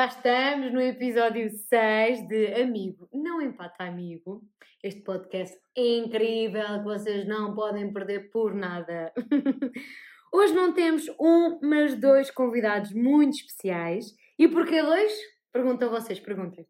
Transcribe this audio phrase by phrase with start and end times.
[0.00, 4.42] Cá estamos no episódio 6 de Amigo Não Empata Amigo.
[4.82, 9.12] Este podcast é incrível que vocês não podem perder por nada.
[10.32, 14.06] Hoje não temos um, mas dois convidados muito especiais.
[14.38, 15.12] E porquê dois?
[15.52, 16.66] Perguntam vocês, perguntem.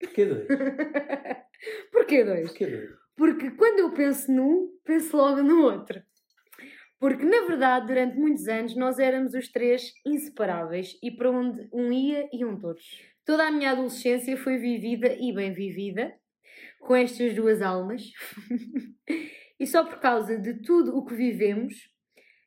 [0.00, 0.48] Porquê dois?
[1.92, 2.48] porquê dois?
[2.48, 2.90] Porquê dois?
[3.14, 6.02] Porque quando eu penso num, penso logo no outro.
[6.98, 11.92] Porque, na verdade, durante muitos anos nós éramos os três inseparáveis e para onde um
[11.92, 12.84] ia, iam todos.
[13.24, 16.14] Toda a minha adolescência foi vivida e bem vivida
[16.80, 18.02] com estas duas almas.
[19.58, 21.74] e só por causa de tudo o que vivemos,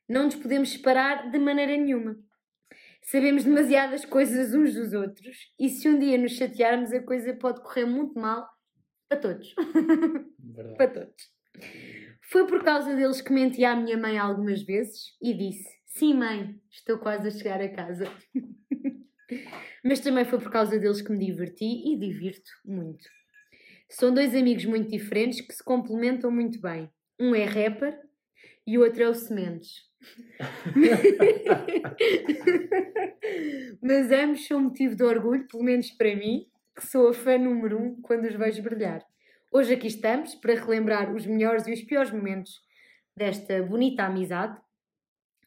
[0.08, 2.16] não nos podemos separar de maneira nenhuma.
[3.02, 7.62] Sabemos demasiadas coisas uns dos outros e se um dia nos chatearmos, a coisa pode
[7.62, 8.46] correr muito mal
[9.10, 9.54] a todos.
[10.38, 10.76] Verdade.
[10.76, 11.97] para todos.
[12.30, 16.60] Foi por causa deles que menti à minha mãe algumas vezes e disse: Sim, mãe,
[16.70, 18.04] estou quase a chegar a casa.
[19.82, 23.08] Mas também foi por causa deles que me diverti e divirto muito.
[23.88, 26.90] São dois amigos muito diferentes que se complementam muito bem.
[27.18, 27.98] Um é rapper
[28.66, 29.88] e o outro é o Sementes.
[33.80, 37.80] Mas ambos são motivo de orgulho, pelo menos para mim, que sou a fã número
[37.80, 39.02] um quando os vejo brilhar.
[39.50, 42.60] Hoje aqui estamos para relembrar os melhores e os piores momentos
[43.16, 44.60] desta bonita amizade,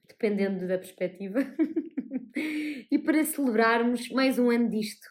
[0.07, 1.37] dependendo da perspectiva,
[2.89, 5.07] e para celebrarmos mais um ano disto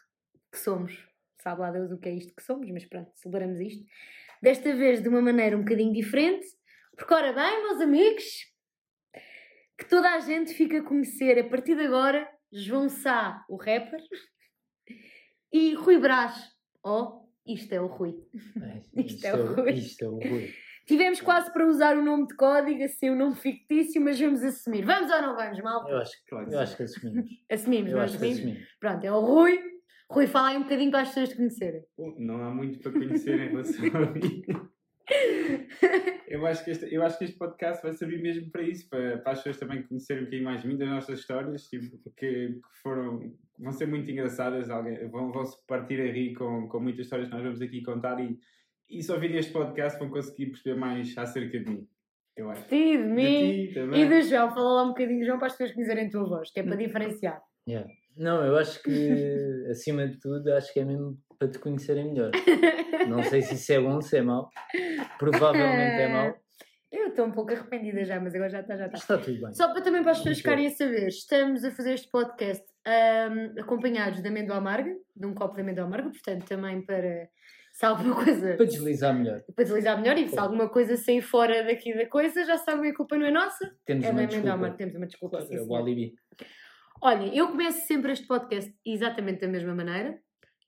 [0.50, 0.92] que somos.
[1.40, 3.84] Sabe lá Deus o que é isto que somos, mas pronto, celebramos isto.
[4.42, 6.48] Desta vez de uma maneira um bocadinho diferente,
[6.96, 8.24] porque ora bem, meus amigos,
[9.78, 14.00] que toda a gente fica a conhecer a partir de agora João Sá, o rapper,
[15.52, 16.34] e Rui Brás,
[16.84, 17.19] oh,
[17.54, 18.14] isto é o Rui.
[18.62, 19.72] É, Isto é o Rui.
[19.72, 20.50] Isto é o Rui.
[20.86, 24.84] Tivemos quase para usar o nome de código, assim, o nome fictício, mas vamos assumir.
[24.84, 25.88] Vamos ou não vamos, mal?
[25.88, 27.30] Eu acho, Claro que eu acho que assumimos.
[27.50, 28.38] Assumimos, Eu não acho que assumimos?
[28.40, 28.68] assumimos.
[28.80, 29.60] Pronto, é o Rui.
[30.10, 31.84] Rui, fala aí um bocadinho para as pessoas te conhecerem.
[32.18, 34.42] Não há muito para conhecer em relação a mim.
[36.30, 39.18] Eu acho, que este, eu acho que este podcast vai servir mesmo para isso, para,
[39.18, 42.50] para as pessoas também conhecerem um bocadinho mais de mim, das nossas histórias, tipo, que,
[42.52, 46.78] que foram, vão ser muito engraçadas, alguém, vão, vão se partir a rir com, com
[46.78, 48.38] muitas histórias que nós vamos aqui contar e,
[48.88, 51.88] e se ouvirem este podcast vão conseguir perceber mais acerca de mim,
[52.36, 52.62] eu acho.
[52.68, 53.66] Ti, de mim.
[53.66, 53.80] De ti.
[53.80, 56.52] E do João, fala lá um bocadinho, João, para as pessoas conhecerem a tua voz,
[56.52, 57.42] que é para diferenciar.
[57.68, 57.90] Yeah.
[58.16, 58.90] Não, eu acho que,
[59.68, 62.30] acima de tudo, acho que é mesmo para te conhecerem melhor.
[63.08, 64.50] Não sei se isso é bom, se é mau.
[65.18, 66.36] Provavelmente é mau.
[66.92, 68.98] Eu estou um pouco arrependida já, mas agora já está, já está.
[68.98, 69.54] Está tudo bem.
[69.54, 73.58] Só para também para as pessoas ficarem a saber, estamos a fazer este podcast ahm,
[73.60, 77.28] acompanhados de amêndoa amarga, de um copo de amêndoa amarga, portanto também para
[77.72, 79.40] se alguma coisa Para deslizar melhor.
[79.54, 80.42] para deslizar melhor e se Claro.
[80.50, 84.04] alguma coisa sair fora daqui da coisa, já sabem a culpa não é nossa, Temos
[84.04, 84.50] é uma desculpa.
[84.52, 85.36] amarga, temos uma desculpa.
[85.38, 86.14] Claro, sim, é o alibi.
[87.00, 90.18] Olhem, eu começo sempre este podcast exatamente da mesma maneira,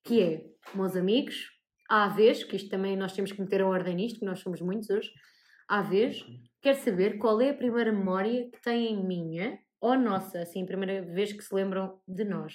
[0.04, 1.50] que é, meus amigos,
[1.88, 4.60] à vez, que isto também nós temos que meter a ordem nisto, que nós somos
[4.60, 5.10] muitos hoje,
[5.68, 6.24] à vez,
[6.60, 11.02] quero saber qual é a primeira memória que têm minha ou nossa, assim, a primeira
[11.02, 12.54] vez que se lembram de nós.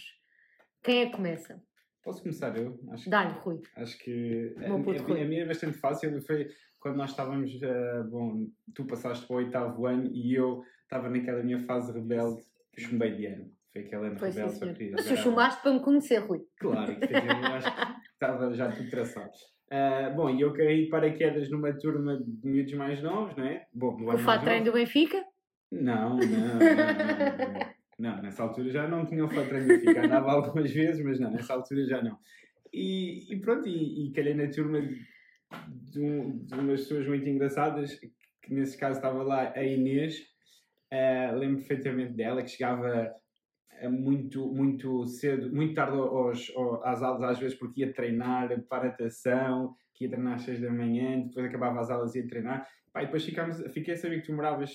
[0.84, 1.62] Quem é que começa?
[2.04, 2.80] Posso começar eu?
[3.08, 3.62] Dá-lhe, Rui.
[3.76, 6.48] acho que a, puto a, a minha é bastante fácil, foi
[6.80, 11.44] quando nós estávamos, eh, bom, tu passaste para o oitavo ano e eu estava naquela
[11.44, 12.42] minha fase rebelde,
[12.72, 13.52] que chumbei de ano.
[13.74, 16.40] Foi aquele ano Pois sim, rebelde, só queria Mas tu chumbaste para me conhecer, Rui.
[16.60, 17.82] Claro, eu acho que
[18.14, 19.32] estava já tudo traçado.
[19.70, 23.66] Ah, bom, e eu caí de paraquedas numa turma de miúdos mais novos, não é?
[23.74, 25.24] Bom, O fato treino do Benfica?
[25.70, 30.06] Não, não, não, não, nessa altura já não tinha o fato treino do Benfica.
[30.06, 32.18] Andava algumas vezes, mas não, nessa altura já não.
[32.74, 35.06] E, e pronto, e, e calhei na turma de,
[35.92, 38.00] de, um- de umas pessoas muito engraçadas,
[38.42, 40.16] que nesse caso estava lá a Inês,
[40.92, 43.14] ah, lembro perfeitamente dela, que chegava
[43.82, 48.50] ah, muito, muito cedo, muito tarde aos, ao- às aulas, às vezes porque ia treinar
[48.70, 52.28] para natação, que ia treinar às 6 da manhã, depois acabava as aulas e ia
[52.28, 52.68] treinar.
[52.94, 54.72] Pá, e depois ficámos, fiquei a saber que tu moravas,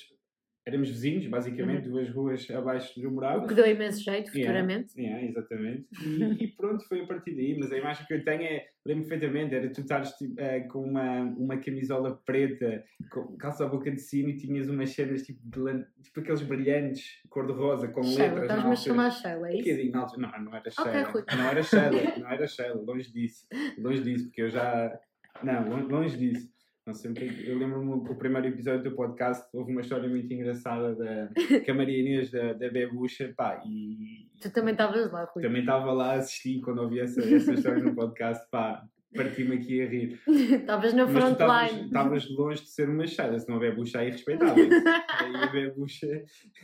[0.65, 4.61] éramos vizinhos, basicamente, duas ruas abaixo de onde eu O que deu imenso jeito, Yeah.
[4.63, 5.01] futuramente.
[5.01, 5.87] Yeah, exatamente.
[6.41, 7.57] E, e pronto, foi a partir daí.
[7.59, 10.83] Mas a imagem que eu tenho é, lembro perfeitamente, era tu estares tipo, eh, com
[10.85, 15.41] uma, uma camisola preta, com calça à boca de cima e tinhas umas cenas tipo,
[15.45, 18.43] de tipo aqueles brilhantes, cor-de-rosa, com Sheila, letras.
[18.43, 19.97] estás-me a chamar Sheila, é Um isso?
[19.99, 21.03] altura- Não, não era Sheila.
[21.11, 21.23] Rui.
[21.37, 23.47] não era Sheila, não era Sheila, longe disso.
[23.79, 24.97] Longe disso, porque eu já.
[25.43, 26.52] Não, lon- longe disso.
[26.85, 30.33] Não sei, porque eu lembro-me que o primeiro episódio do podcast houve uma história muito
[30.33, 31.29] engraçada da
[31.65, 35.43] que a Maria Inês da, da Bebucha, pá, e Tu também estavas lá, Rui.
[35.43, 38.85] também estava lá a assistir quando ouvi essa, essa história no podcast, pá.
[39.15, 40.21] Parti-me aqui a rir.
[40.61, 41.87] Estavas na frontline.
[41.87, 44.69] estavas longe de ser uma chada, se não houver bucha aí respeitável.
[45.21, 46.07] aí haver bucha.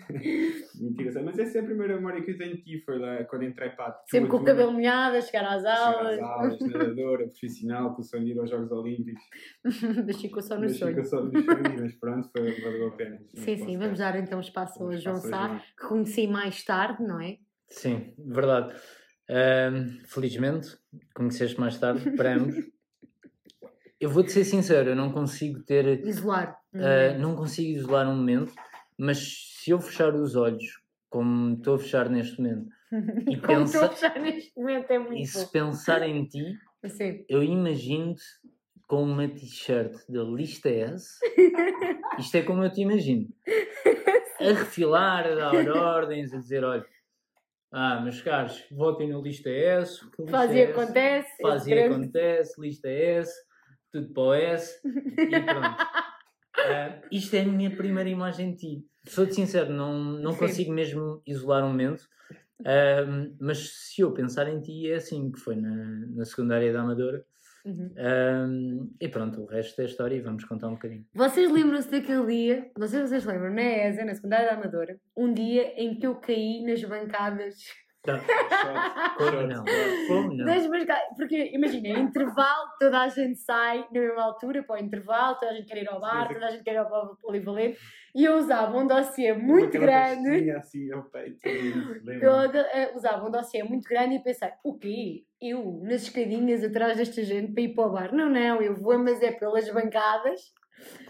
[0.81, 3.45] Mentira, mas essa é a primeira memória que eu tenho de ti, foi lá quando
[3.45, 6.19] entrei para a Sempre com o cabelo molhado, a chegar às Chegar às aulas.
[6.21, 9.23] aulas, nadadora, profissional, com o sonho de ir aos Jogos Olímpicos.
[10.07, 10.95] Mas ficou só no mas sonho.
[10.95, 13.19] fica só nos sonhos, mas pronto, foi, valeu a pena.
[13.35, 17.39] Sim, sim, vamos dar então espaço ao João Sá, que conheci mais tarde, não é?
[17.69, 18.75] Sim, verdade.
[20.07, 20.77] Felizmente,
[21.15, 22.57] conheceste mais tarde, para ambos.
[24.01, 26.05] Eu vou-te ser sincero, eu não consigo ter.
[26.07, 26.57] Isolar.
[26.75, 28.53] ah, não consigo isolar um momento,
[28.97, 29.19] mas
[29.63, 30.65] se eu fechar os olhos,
[31.11, 32.69] como estou a fechar neste momento,
[33.29, 35.51] e Como estou a pensa- fechar neste momento é muito e se bom.
[35.51, 36.57] pensar em ti,
[36.89, 37.25] Sim.
[37.29, 38.23] eu imagino-te
[38.87, 41.19] com uma t-shirt da lista S.
[42.19, 43.29] Isto é como eu te imagino.
[44.41, 46.87] A refilar, a dar ordens, a dizer: olha,
[47.71, 50.01] ah, meus caros, votem na lista S.
[50.19, 51.43] lista Faz e S, acontece.
[51.43, 53.33] Faz e esse acontece, lista S,
[53.93, 55.77] tudo para o S e pronto.
[56.61, 58.87] Ah, isto é a minha primeira imagem de ti.
[59.07, 60.39] Sou-te sincero, não, não Sim.
[60.41, 62.03] consigo mesmo isolar um momento.
[62.65, 63.07] Ah,
[63.41, 65.71] mas se eu pensar em ti, é assim que foi na,
[66.09, 67.25] na secundária da Amadora.
[67.65, 67.93] Uhum.
[67.97, 71.05] Um, e pronto, o resto é história e vamos contar um bocadinho.
[71.13, 74.99] Vocês lembram-se daquele dia, não sei se vocês lembram, na ESA, na secundária da Amadora,
[75.17, 77.55] um dia em que eu caí nas bancadas.
[78.03, 78.15] Tá,
[79.19, 79.65] Como não?
[80.07, 80.47] Como não?
[80.47, 85.35] Nas bancadas porque imagina, intervalo, toda a gente sai na mesma altura para o intervalo,
[85.39, 87.79] toda a gente quer ir ao bar, toda a gente quer ir ao polivalente,
[88.15, 90.51] e eu usava um dossiê muito Aquela grande.
[90.53, 91.39] assim ao peito.
[92.23, 95.25] Eu eh, usava um dossiê muito grande e pensei, o quê?
[95.41, 98.13] Eu, nas escadinhas atrás desta gente para ir para o bar?
[98.15, 100.41] Não, não, eu vou, mas é pelas bancadas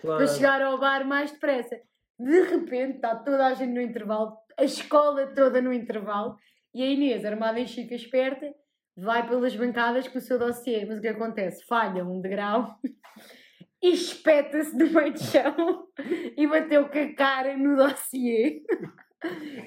[0.01, 0.25] Claro.
[0.25, 1.77] para chegar ao bar mais depressa.
[2.19, 6.37] De repente está toda a gente no intervalo, a escola toda no intervalo,
[6.75, 8.53] e a Inês, armada em chica esperta,
[8.97, 10.85] vai pelas bancadas com o seu dossiê.
[10.85, 11.65] Mas o que acontece?
[11.67, 12.77] Falha um degrau
[13.83, 15.87] e espeta-se no meio do chão
[16.37, 18.63] e bateu com a cara no dossiê.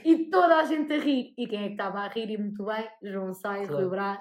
[0.05, 1.33] E toda a gente a rir.
[1.37, 2.29] E quem é que estava a rir?
[2.29, 3.81] E muito bem, João Saia, Claro.
[3.81, 4.19] Rui Brás.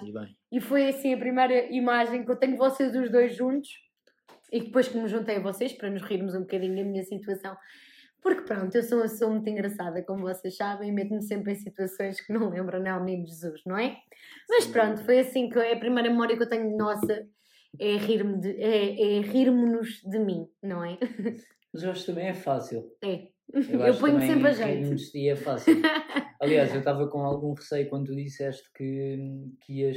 [0.51, 3.71] E foi assim a primeira imagem que eu tenho de vocês os dois juntos.
[4.53, 7.57] E depois que me juntei a vocês para nos rirmos um bocadinho da minha situação.
[8.23, 11.57] Porque pronto, eu sou uma pessoa muito engraçada, como vocês sabem, e meto-me sempre em
[11.57, 13.97] situações que não lembram nem ao menino Jesus, não é?
[14.49, 17.27] Mas pronto, foi assim que é a primeira memória que eu tenho de nossa
[17.79, 20.99] é rir-me de, é, é rir-me-nos de mim, não é?
[21.73, 22.91] Mas eu acho que também é fácil.
[23.03, 23.29] É.
[23.53, 25.75] Eu, Eu também sempre a de ti é fácil.
[26.41, 29.19] Aliás, eu estava com algum receio quando tu disseste que,
[29.61, 29.97] que ias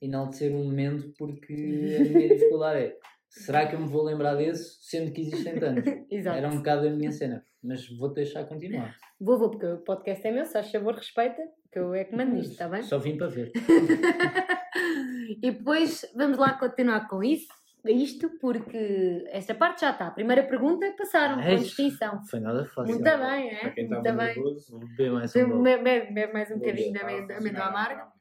[0.00, 2.96] enaltecer um momento porque a minha dificuldade é
[3.42, 5.84] será que eu me vou lembrar desse sendo que existem tantos?
[6.10, 6.36] Exato.
[6.38, 8.94] Era um bocado a minha cena, mas vou-te deixar continuar.
[9.20, 11.42] Vou, vou, porque o podcast é meu, se favor, respeita,
[11.72, 12.82] que eu é que mando nisto, está bem?
[12.82, 13.50] Só vim para ver.
[15.42, 17.48] e depois vamos lá continuar com isso,
[17.84, 20.10] isto, porque esta parte já está.
[20.10, 22.22] Primeira pergunta, passaram com distinção.
[22.30, 22.94] Foi nada fácil.
[22.94, 23.60] Muito bem, é?
[23.60, 24.34] Para quem Muito estava bem.
[24.34, 24.78] nervoso.
[24.78, 28.12] Beber mais um Bebe, bebe- bebe mais um bocadinho de estava a amêndoa funcionar, amarga.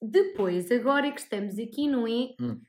[0.00, 2.30] depois, agora que estamos aqui, não é?
[2.40, 2.60] Hum.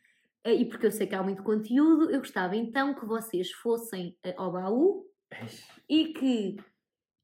[0.43, 4.17] Ah, E porque eu sei que há muito conteúdo, eu gostava então que vocês fossem
[4.25, 5.05] ah, ao baú
[5.89, 6.57] e que,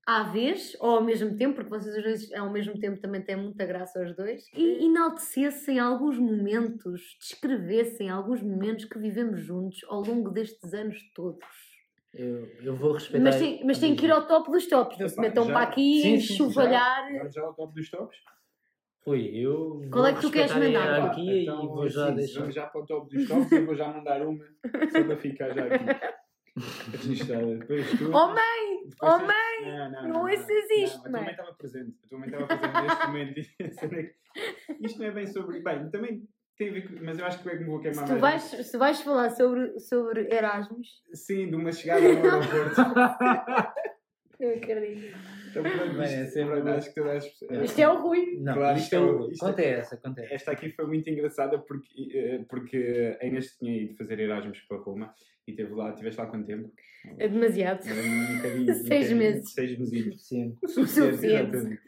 [0.05, 3.35] à vez, ou ao mesmo tempo, porque vocês os dois ao mesmo tempo também têm
[3.35, 10.01] muita graça aos dois, e enaltecessem alguns momentos, descrevessem alguns momentos que vivemos juntos ao
[10.01, 11.45] longo destes anos todos.
[12.13, 13.23] Eu, eu vou respeitar.
[13.25, 15.63] Mas tem, mas tem que ir ao topo dos topos, não se metam já- para
[15.69, 17.11] aqui Sim, e sim, chuvalhar.
[17.17, 18.17] Vamos já ao top dos tops?
[19.07, 20.67] Rui, eu Qual é que tu queres mandar?
[20.69, 22.39] hierarquia Então, e vou já assim, deixar.
[22.41, 24.45] Vamos já para o top dos tops e eu vou já mandar uma
[24.91, 25.85] só para ficar já aqui.
[26.91, 27.55] Registada.
[27.55, 28.05] Depois tu.
[28.11, 28.83] Oh mãe!
[28.85, 29.77] depois Oh mãe!
[29.77, 31.21] Não, não, não ouças isto, não, A tua mãe.
[31.21, 31.95] mãe estava presente.
[32.03, 34.13] A tua mãe estava presente neste momento.
[34.85, 35.61] Isto não é bem sobre.
[35.61, 37.05] Bem, também tem a ver com.
[37.05, 38.21] Mas eu acho que é que me vou Se queimar tu mais.
[38.21, 42.81] vais, se vais falar sobre, sobre Erasmus, Sim, de uma chegada ao aeroporto.
[44.39, 45.17] eu acredito.
[45.49, 48.37] Então, pronto, Bem, isto- é pronto, acho que as pessoas- Isto é o Rui.
[48.39, 49.31] Não, Claro, isto é é o.
[49.31, 50.33] é- Conta essa, conta essa.
[50.33, 54.77] Esta aqui foi muito engraçada porque, eh, porque a Inês tinha ido fazer Erasmus para
[54.77, 55.13] Roma
[55.47, 56.71] e teve lá, tiveste lá quanto tempo?
[57.17, 57.87] É demasiado.
[57.87, 58.73] Era um bocadinho.
[58.93, 59.51] Seis meses.
[59.53, 60.27] Seis meses.
[60.27, 60.55] Sim.
[60.63, 61.79] O suficiente.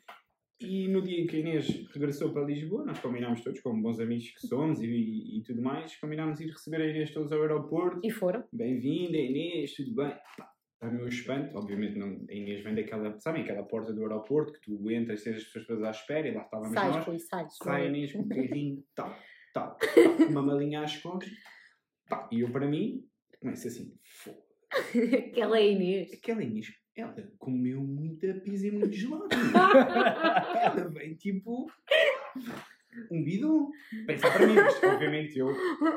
[0.62, 4.30] E no dia que a Inês regressou para Lisboa, nós combinámos todos, como bons amigos
[4.32, 8.01] que somos e, e, e tudo mais, combinámos ir receber a Inês todos ao aeroporto.
[8.04, 8.44] E foram.
[8.51, 10.10] Bem-vinda, Inês, tudo bem?
[10.38, 10.50] Pá,
[10.81, 14.62] O meu espanto, obviamente não, a Inês vem daquela, sabem, aquela porta do aeroporto que
[14.62, 17.05] tu entras, tens as pessoas todas à espera e lá estávamos Sais, nós.
[17.05, 17.57] Rui, sais.
[17.62, 19.17] Sai a Inês com um carrinho, tal,
[19.53, 19.77] tal,
[20.29, 21.29] uma malinha às costas.
[22.07, 23.05] Pá, e eu, para mim,
[23.41, 24.41] começo assim, "Fogo,
[25.29, 26.13] Aquela é a Inês.
[26.13, 29.27] aquela Inês, ela comeu muita pizza e muito gelado.
[30.63, 31.69] ela vem tipo.
[33.12, 33.69] Um bidon.
[34.08, 35.48] Pensar para mim, mas obviamente eu,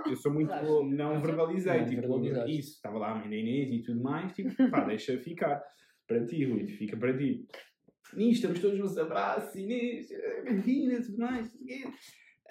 [0.09, 0.49] eu sou muito.
[0.49, 0.85] Claro.
[0.91, 2.59] Não verbalizei, Não tipo, verbalizaste.
[2.59, 2.71] isso.
[2.77, 5.63] Estava lá a mãe da Inês e tudo mais, tipo, pá, deixa ficar.
[6.07, 7.47] Para ti, Rui, fica para ti.
[8.15, 10.09] Nisto, estamos todos nos abraços, Inês,
[10.45, 11.51] bem-vinda, tudo mais.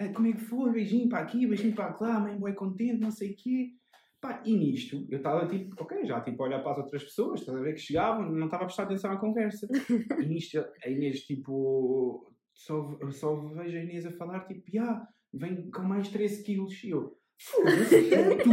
[0.00, 0.72] Ah, como é que foi?
[0.72, 3.68] Beijinho para aqui, beijinho para lá, mãe boa contente, não sei o quê.
[4.20, 7.40] Pá, e nisto, eu estava tipo, ok, já tipo a olhar para as outras pessoas,
[7.40, 9.68] estás a ver que chegavam, não estava a prestar atenção à conversa.
[10.22, 12.31] E nisto, a Inês, tipo,
[12.66, 15.02] só, só vejo a Inês a falar, tipo, ah,
[15.32, 16.82] vem com mais 13 quilos.
[16.84, 18.10] E eu, foda-se,
[18.42, 18.50] tu,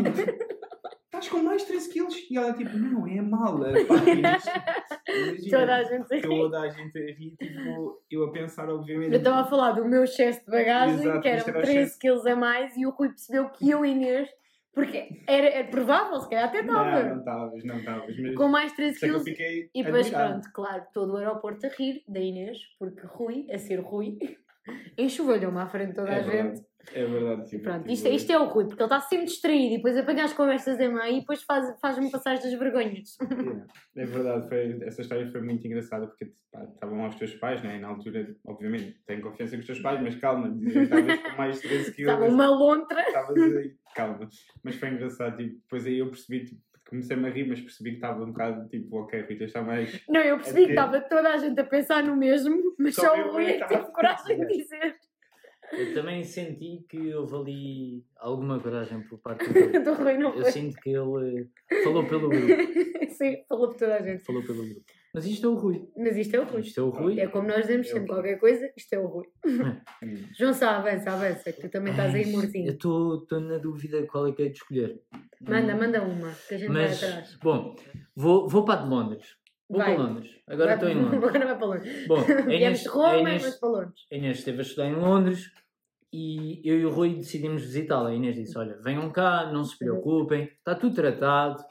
[1.05, 2.15] estás com mais 13 quilos?
[2.29, 3.71] E ela, tipo, não, é a mala.
[3.87, 4.43] Pá, Inês,
[5.09, 6.21] imagina, Toda a gente ri.
[6.21, 9.11] toda a gente a rir, tipo, eu a pensar, obviamente.
[9.13, 11.61] Eu estava a falar do meu excesso de bagagem, Exato, que eram isto era o
[11.61, 11.99] 13 excesso.
[11.99, 14.29] quilos a mais, e o Rui percebeu que eu e Inês,
[14.73, 18.15] porque era, era provável, se calhar até estava, Não, não estavas, não estavas.
[18.35, 19.69] Com mais 13 sei que eu quilos.
[19.73, 23.79] E depois, pronto, claro, todo o aeroporto a rir da Inês, porque Rui, a ser
[23.79, 24.17] Rui,
[24.97, 26.61] enxovalhou-me à frente de toda É a gente.
[26.93, 27.49] É verdade.
[27.49, 29.77] Tipo, Pronto, tipo, isto, é- isto é o Rui, porque ele está sempre distraído e
[29.77, 33.17] depois apanha as conversas a meio e depois faz- faz-me passar das vergonhas.
[33.21, 33.65] Yeah,
[33.95, 37.61] É verdade, foi, essa história foi muito engraçada porque pá, estavam lá os teus pais,
[37.63, 37.77] né?
[37.77, 41.19] e na altura, obviamente, tenho confiança com os teus pais, mas calma, diziam que estavas
[41.21, 42.13] com mais de 13 quilos.
[42.13, 43.01] Estava uma lontra.
[43.01, 44.29] Estavas aí, calma.
[44.63, 47.95] Mas foi engraçado, tipo, depois aí eu percebi, tipo, comecei-me a rir, mas percebi que
[47.97, 50.01] estava um bocado tipo, ok, Rita, está mais.
[50.09, 53.15] Não, eu percebi que É estava toda a gente a pensar no mesmo, mas Só
[53.15, 54.95] o Rui é que teve coragem de dizer.
[55.71, 59.79] Eu também senti que houve ali alguma coragem por parte do Rui.
[59.83, 60.51] Do Rui não Eu foi.
[60.51, 62.47] sinto que ele eh, falou pelo grupo.
[63.11, 64.23] Sim, falou por toda a gente.
[64.23, 64.81] Falou pelo grupo.
[65.13, 65.89] Mas isto é o Rui.
[65.97, 66.61] Mas isto é o Rui.
[66.61, 67.19] Isto é o Rui.
[67.19, 69.25] É como nós dizemos sempre, qualquer coisa, isto é o Rui.
[69.45, 70.17] Hum.
[70.37, 72.69] João Sá, avança, avança, que tu também estás aí Ai, Eu mortinho.
[72.71, 75.01] estou na dúvida qual é que é de escolher.
[75.41, 77.37] Manda, manda uma, que a gente Mas, vai atrás.
[77.41, 77.75] bom,
[78.15, 79.35] vou, vou para a de Londres.
[79.69, 79.95] Vou Vai.
[79.95, 80.31] para Londres.
[80.47, 81.23] Agora Vai- estou em Londres.
[81.23, 82.07] Agora vai para Londres.
[82.07, 82.17] Bom,
[82.49, 84.05] a Inês, de a Roma, Inês, mas para Londres.
[84.11, 85.51] a Inês esteve a estudar em Londres
[86.11, 88.09] e eu e o Rui decidimos visitá-la.
[88.09, 91.63] A Inês disse: Olha, venham cá, não se preocupem, está tudo tratado,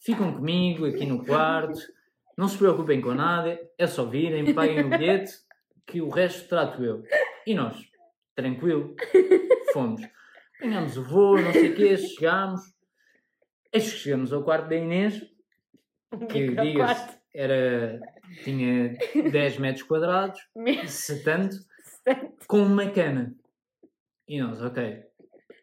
[0.00, 1.78] ficam comigo aqui no quarto,
[2.38, 5.32] não se preocupem com nada, é só virem, paguem o bilhete,
[5.86, 7.02] que o resto trato eu.
[7.44, 7.76] E nós,
[8.36, 8.94] tranquilo,
[9.72, 10.00] fomos.
[10.60, 12.60] Ganhámos o voo, não sei o quê, chegámos.
[13.72, 15.20] Eis que chegamos ao quarto da Inês,
[16.30, 17.19] que diga-se.
[17.34, 18.00] Era,
[18.44, 18.96] tinha
[19.30, 20.40] 10 metros quadrados,
[20.86, 21.56] se tanto,
[22.46, 23.32] com uma cama.
[24.28, 25.02] E nós, ok,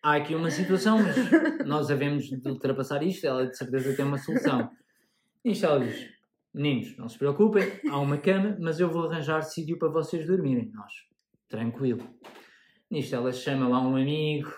[0.04, 4.18] há aqui uma situação, mas nós havemos de ultrapassar isto, ela de certeza tem uma
[4.18, 4.70] solução.
[5.46, 6.10] E ela diz,
[6.54, 10.70] meninos, não se preocupem, há uma cama, mas eu vou arranjar sítio para vocês dormirem.
[10.74, 10.92] Nós,
[11.48, 12.06] tranquilo.
[12.90, 14.50] Nisto ela chama lá um amigo,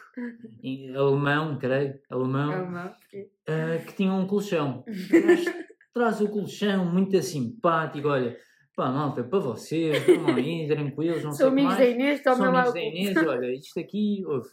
[0.63, 2.95] em- alemão, creio, alemão, Calma.
[3.47, 4.83] ah, que tinha um colchão.
[5.09, 5.45] Traz,
[5.93, 8.37] traz o colchão, muito simpático, olha,
[8.75, 11.77] pá, malta, para vocês, vão aí, tranquilos, não sei Sou o que amigos mais.
[11.77, 12.79] da Inês, São amigos da.
[12.79, 14.49] Inês, olha, isto aqui, ouve,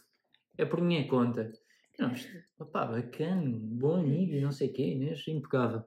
[0.57, 1.51] é por minha conta.
[1.99, 2.27] Nós,
[2.71, 5.83] pá, bacana, bom amigo, não sei o quê, Inês, impecável.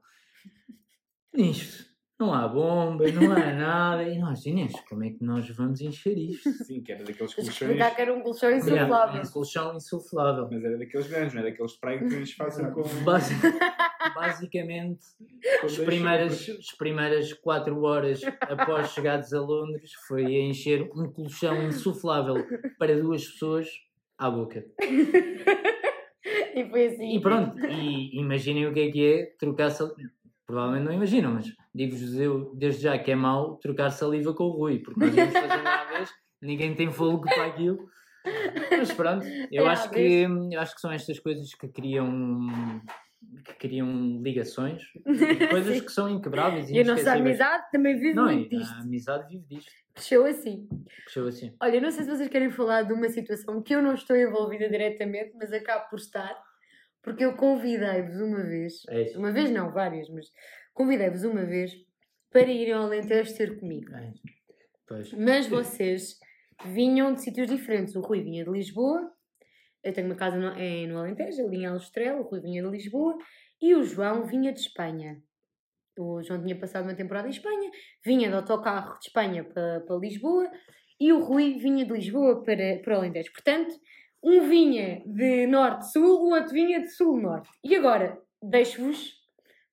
[1.35, 1.89] Isto,
[2.21, 6.17] não há bomba, não há nada, e nós, Inês, como é que nós vamos encher
[6.19, 6.49] isto?
[6.65, 7.61] Sim, que era daqueles colchões.
[7.62, 9.23] explicar que era um colchão insuflável.
[9.23, 10.49] um colchão insuflável.
[10.50, 12.83] Mas era daqueles grandes, não é daqueles praia que eles fazem com.
[13.05, 13.35] Basi-
[14.15, 15.00] basicamente,
[15.65, 21.62] as primeiras, as primeiras quatro horas após chegados a Londres foi a encher um colchão
[21.69, 22.45] insuflável
[22.79, 23.67] para duas pessoas
[24.19, 24.65] à boca.
[26.55, 27.17] E foi assim.
[27.17, 29.71] E pronto, e imaginem o que é que é trocar.
[30.50, 34.50] Provavelmente não imaginam, mas digo-vos eu desde já que é mau trocar saliva com o
[34.57, 36.11] Rui, porque nós vamos fazer uma vez,
[36.42, 37.88] ninguém tem fôlego para aquilo.
[38.71, 42.49] Mas pronto, eu É, acho que, eu acho que são estas coisas que criam,
[43.45, 44.83] que criam ligações,
[45.50, 48.75] coisas que são inquebráveis e E a nossa amizade também vive Não, muito e disto.
[48.75, 49.71] a amizade vive disto.
[49.95, 50.69] Cresceu assim.
[51.04, 51.54] Cresceu assim.
[51.62, 54.69] Olha, não sei se vocês querem falar de uma situação que eu não estou envolvida
[54.69, 56.37] diretamente, mas acabo por estar,
[57.02, 60.26] porque eu convidei-vos uma vez, É uma vez não, várias, mas
[60.73, 61.73] convidei-vos uma vez
[62.30, 63.95] para irem ao Alentejo ter comigo.
[63.95, 64.12] É.
[64.87, 65.12] Pois.
[65.12, 66.19] Mas vocês
[66.66, 67.95] vinham de sítios diferentes.
[67.97, 69.11] O Rui vinha de Lisboa,
[69.83, 72.69] eu tenho uma casa no, é, no Alentejo, ali em Aljustrel, o Rui vinha de
[72.69, 73.16] Lisboa,
[73.61, 75.23] e o João vinha de Espanha.
[75.99, 77.71] O João tinha passado uma temporada em Espanha,
[78.04, 80.50] vinha de autocarro de Espanha para, para Lisboa,
[80.99, 83.33] e o Rui vinha de Lisboa para, para o Alentejo.
[83.33, 83.75] Portanto,
[84.23, 87.49] um vinha de norte-sul, o outro vinha de sul-norte.
[87.65, 89.15] E agora, deixo-vos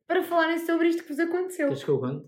[0.08, 1.68] para falarem sobre isto que vos aconteceu.
[1.68, 2.28] Queres que eu conte?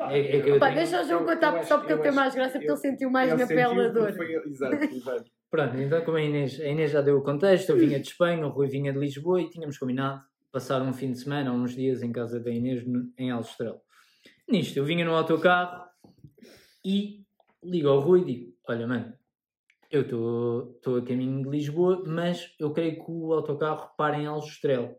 [0.00, 1.96] É- é que eu Pá, tenho- deixa o João eu- contar acho- só porque eu
[1.96, 4.08] ele tem mais graça, porque eu- ele sentiu mais na pele a dor.
[4.08, 4.48] Exato,
[4.94, 5.24] exato.
[5.50, 8.46] Pronto, então como a Inês, a Inês já deu o contexto, eu vinha de Espanha,
[8.46, 12.02] o Rui vinha de Lisboa e tínhamos combinado passar um fim de semana, uns dias
[12.02, 13.80] em casa da Inês no- em Aljustrel.
[14.48, 15.84] Nisto, eu vinha no autocarro
[16.84, 17.22] e
[17.62, 19.12] ligo ao Rui e digo, olha mano,
[19.90, 24.96] Eu estou a caminho de Lisboa, mas eu creio que o autocarro para em Aljustrel.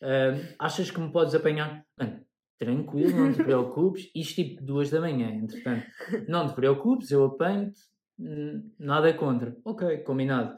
[0.00, 1.84] Ahm, achas que me podes apanhar?
[1.98, 2.24] Mano,
[2.56, 4.08] tranquilo, não te preocupes.
[4.14, 5.84] Isto tipo duas da manhã, entretanto.
[6.28, 7.80] Não te preocupes, eu apanho-te.
[8.18, 9.56] hum, Nada contra.
[9.64, 10.56] Ok, combinado.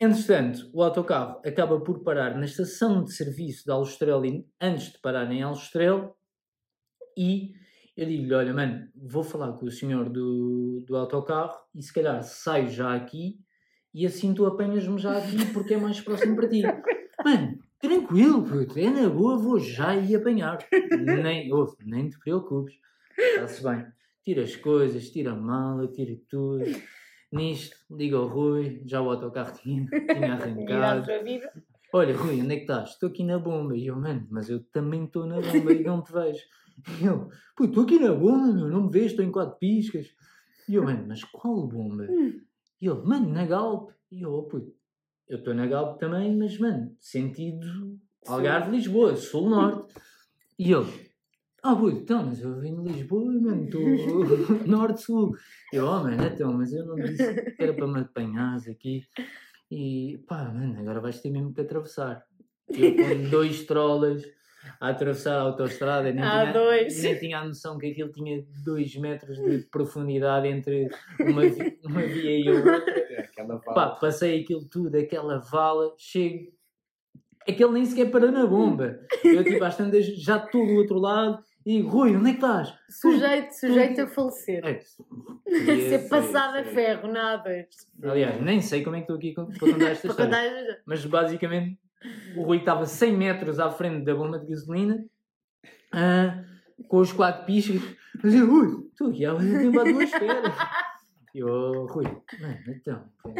[0.00, 4.22] Entretanto, o autocarro acaba por parar na estação de serviço de Aljustrel
[4.60, 6.14] antes de parar em Aljustrel
[7.16, 7.52] e
[7.98, 12.22] eu digo-lhe, olha mano, vou falar com o senhor do, do autocarro e se calhar
[12.22, 13.40] saio já aqui
[13.92, 16.62] e assim tu apanhas-me já aqui porque é mais próximo para ti.
[17.24, 20.58] Mano, tranquilo, puto, é na boa, vou já ir apanhar.
[20.96, 22.76] Nem, ouve, nem te preocupes,
[23.18, 23.84] está-se bem.
[24.24, 26.64] Tira as coisas, tira a mala, tira tudo.
[27.32, 31.10] Nisto, liga ao Rui, já o autocarro tinha, tinha arrancado.
[31.92, 32.90] Olha, Rui, onde é que estás?
[32.90, 33.76] Estou aqui na bomba.
[33.76, 36.44] E eu, mano, mas eu também estou na bomba e não te vejo.
[37.00, 40.06] E eu, pô, estou aqui na bomba, meu, não me vês, estou em quatro piscas.
[40.68, 42.06] E eu, mano, mas qual bomba?
[42.80, 43.90] E ele, mano, na Galp.
[44.10, 44.72] E eu, oh, puto,
[45.28, 47.66] eu estou na Galp também, mas, mano, sentido
[48.26, 49.94] Algarve, Lisboa, Sul-Norte.
[50.58, 51.08] E ele,
[51.62, 53.82] ah, puto, então, mas eu vim de Lisboa, mano, estou
[54.66, 55.34] Norte-Sul.
[55.72, 59.02] Eu, oh, mano, então, mas eu não disse que era para me apanhares aqui.
[59.70, 62.24] E pá, mano, agora vais ter mesmo que atravessar.
[62.68, 64.22] Eu com dois trolas
[64.80, 68.94] a atravessar a autostrada, nem, Há tinha, nem tinha a noção que aquilo tinha dois
[68.96, 70.88] metros de profundidade entre
[71.20, 72.76] uma, vi- uma via e outra.
[72.86, 73.28] É,
[73.64, 76.52] Pá, passei aquilo tudo, aquela vala, chego.
[77.48, 79.00] Aquele nem sequer parou na bomba.
[79.24, 82.74] Eu, tipo, às tantas, já estou do outro lado e Rui, onde é que estás?
[82.90, 84.64] Sujeito, sujeito a falecer.
[84.66, 87.66] É, Ser sei, passado a ferro, nada.
[88.02, 90.82] aliás, nem sei como é que estou aqui com- para contar esta história.
[90.84, 91.78] Mas basicamente
[92.36, 95.04] o Rui estava 100 metros à frente da bomba de gasolina
[95.92, 96.44] ah,
[96.88, 97.82] com os quatro piscas.
[98.22, 100.54] Mas eu, Rui, estou aqui há muito tempo à tua espera.
[101.34, 103.12] E eu, "Oh, Rui, mano, então.
[103.22, 103.30] pá."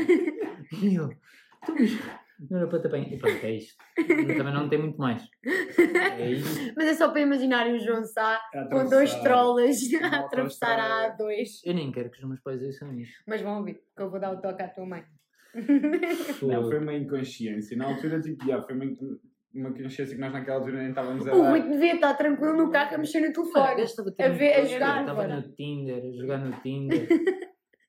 [0.83, 1.09] E eu,
[1.65, 1.75] tu
[2.41, 3.13] mas não era para te apanhar.
[3.13, 3.77] E pronto, é isto.
[3.97, 5.23] Também não tem muito mais.
[5.77, 6.73] É isto.
[6.77, 11.05] Mas é só para imaginarem o João Sá A com dois trolas a atravessar a
[11.07, 11.25] autoestrada.
[11.25, 11.49] A2.
[11.65, 13.15] Eu nem quero que os meus pais ouçam isto.
[13.27, 15.05] Mas vão ouvir, que eu vou dar o toque à tua mãe.
[16.43, 17.77] Não, foi uma inconsciência.
[17.77, 18.85] Na altura, tipo, já, foi uma,
[19.55, 21.51] uma consciência que nós naquela altura nem estávamos a O dar.
[21.51, 23.83] Rui devia estar tranquilo no carro a mexer no telefone.
[23.83, 25.37] estava A ver- a jogar, Estava bora.
[25.37, 27.09] no Tinder, a jogar no Tinder.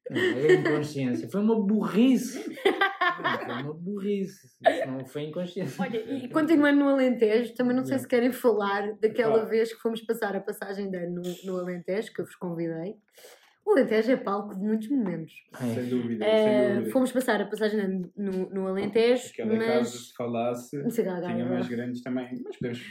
[0.10, 1.30] Não, Era inconsciência.
[1.30, 2.40] Foi uma burrice.
[3.22, 4.48] Não, Foi uma burrice.
[4.48, 5.84] Isso não foi inconsciência.
[5.84, 8.02] Olha, e continuando no Alentejo, também não sei Yeah.
[8.04, 9.50] se querem falar daquela Claro.
[9.50, 12.96] vez que fomos passar a passagem de ano no, no Alentejo, que eu vos convidei.
[13.70, 15.34] O Alentejo é palco de muitos momentos.
[15.54, 15.74] É.
[15.76, 16.92] Sem dúvida, Eh, sem dúvida.
[16.92, 19.90] fomos passar a passagem no, no Alentejo, Aquela casa, mas.
[19.90, 22.30] se falasse, Não sei lá, tinha mais grandes também.
[22.44, 22.84] Mas podemos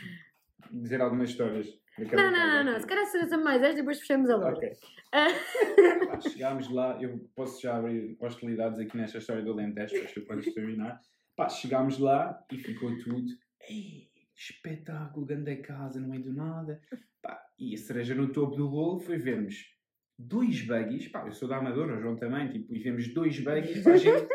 [0.70, 1.66] dizer algumas histórias.
[1.98, 2.80] daquela Não, não, casa não, não.
[2.80, 4.56] Se calhar seja mais depois fechamos a loja.
[4.56, 4.72] Ok.
[5.12, 6.20] Ah.
[6.20, 10.54] Chegámos lá, eu posso já abrir hostilidades aqui nesta história do Alentejo, depois tu podes
[10.54, 11.00] terminar.
[11.34, 13.26] Pá, chegámos lá e ficou tudo.
[13.68, 16.80] Ei, espetáculo, grande casa, no meio do nada.
[17.22, 19.76] Pá, e a cereja no topo do bolo foi vermos
[20.18, 21.08] dois buggies.
[21.08, 23.86] Pá, eu sou da Amadora, o João também, tipo, e vemos dois buggies.
[23.86, 24.28] A gente,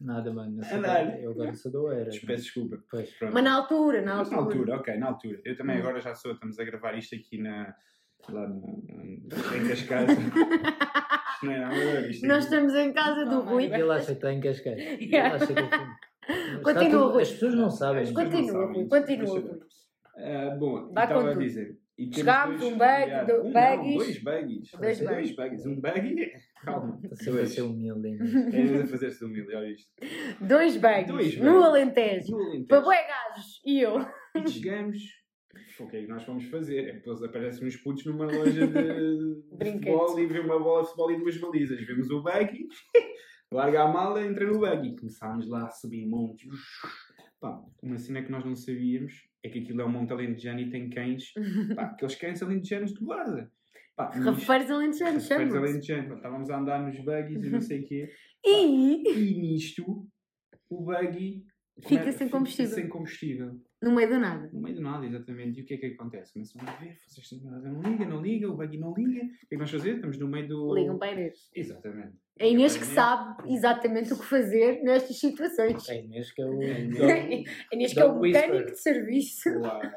[0.00, 0.60] Nada, mano.
[0.70, 2.10] Eu, da- eu agora sou da Oeira.
[2.10, 2.78] peço desculpa.
[2.88, 3.10] Pois.
[3.14, 3.34] Pronto.
[3.34, 4.36] Mas na altura, na Mas altura.
[4.40, 5.40] na altura, ok, na altura.
[5.44, 5.80] Eu também Hum.
[5.80, 7.74] agora já sou, estamos a gravar isto aqui na.
[8.28, 10.10] lá na, na, em Cascais.
[11.34, 13.64] isto não é nada, isto Nós aqui- estamos em casa do E Rui.
[13.64, 14.78] ele acha que está em Cascais.
[14.78, 16.62] Ele acha que eu fui.
[16.62, 17.22] Continua, Rui.
[17.22, 18.12] As pessoas não sabem.
[18.14, 19.60] Continua, sabem Rui, continua, Rui.
[20.18, 21.76] Ah, bom, Vai estava a dizer.
[21.98, 23.52] E Chegámos, dois- um bug, yeah, do- um, buggies.
[23.54, 24.70] Não, dois buggies.
[24.72, 25.36] Dois dois buggies.
[25.36, 25.66] buggies.
[25.66, 26.32] Um buggy.
[26.62, 27.00] Calma.
[27.14, 28.24] Sempre a ser humilde ainda.
[28.56, 29.88] Ainda a fazer-se humilde, olha isto.
[30.40, 31.64] Dois bags Dois no bags.
[31.64, 32.36] Alentejo.
[32.36, 32.66] No Alentejo.
[32.68, 33.60] Para bué gajos.
[33.64, 33.98] E eu.
[34.34, 34.98] E chegamos.
[35.80, 36.80] O que é que nós fomos fazer?
[36.80, 40.00] É que depois aparecem uns putos numa loja de, de Brinquedos.
[40.02, 41.80] futebol e vê uma bola de futebol e duas balizas.
[41.86, 42.66] Vemos o buggy,
[43.50, 44.94] larga a mala, entra no buggy.
[44.96, 46.46] Começámos lá a subir montes.
[47.40, 50.70] Pá, uma cena que nós não sabíamos é que aquilo é um monte alentejano e
[50.70, 51.32] tem cães.
[51.74, 53.50] Pá, aqueles cães alentejanos de guarda.
[53.94, 56.16] Pá, Rafeiros alentejanos, Rafeiros chamam alentejanos.
[56.16, 58.10] Estávamos a andar nos buggies e não sei o quê.
[58.44, 60.06] E E nisto,
[60.68, 61.44] o buggy...
[61.82, 62.74] Fica come- sem combustível.
[62.74, 63.60] sem combustível.
[63.82, 64.50] No meio do nada.
[64.52, 65.60] No meio do nada, exatamente.
[65.60, 66.32] E o que é que acontece?
[66.32, 69.24] Começam a ver, vocês não liga, não liga, o buggy não liga.
[69.24, 69.96] O que é que nós fazemos?
[69.96, 70.74] Estamos no meio do.
[70.74, 71.50] Ligam para a Inês.
[71.54, 72.16] Exatamente.
[72.38, 75.88] É a Inês que sabe exatamente o que fazer nestas situações.
[75.88, 76.62] É Inês que é o.
[76.62, 79.52] É, A Inês que é o mecânico de serviço.
[79.52, 79.90] Claro.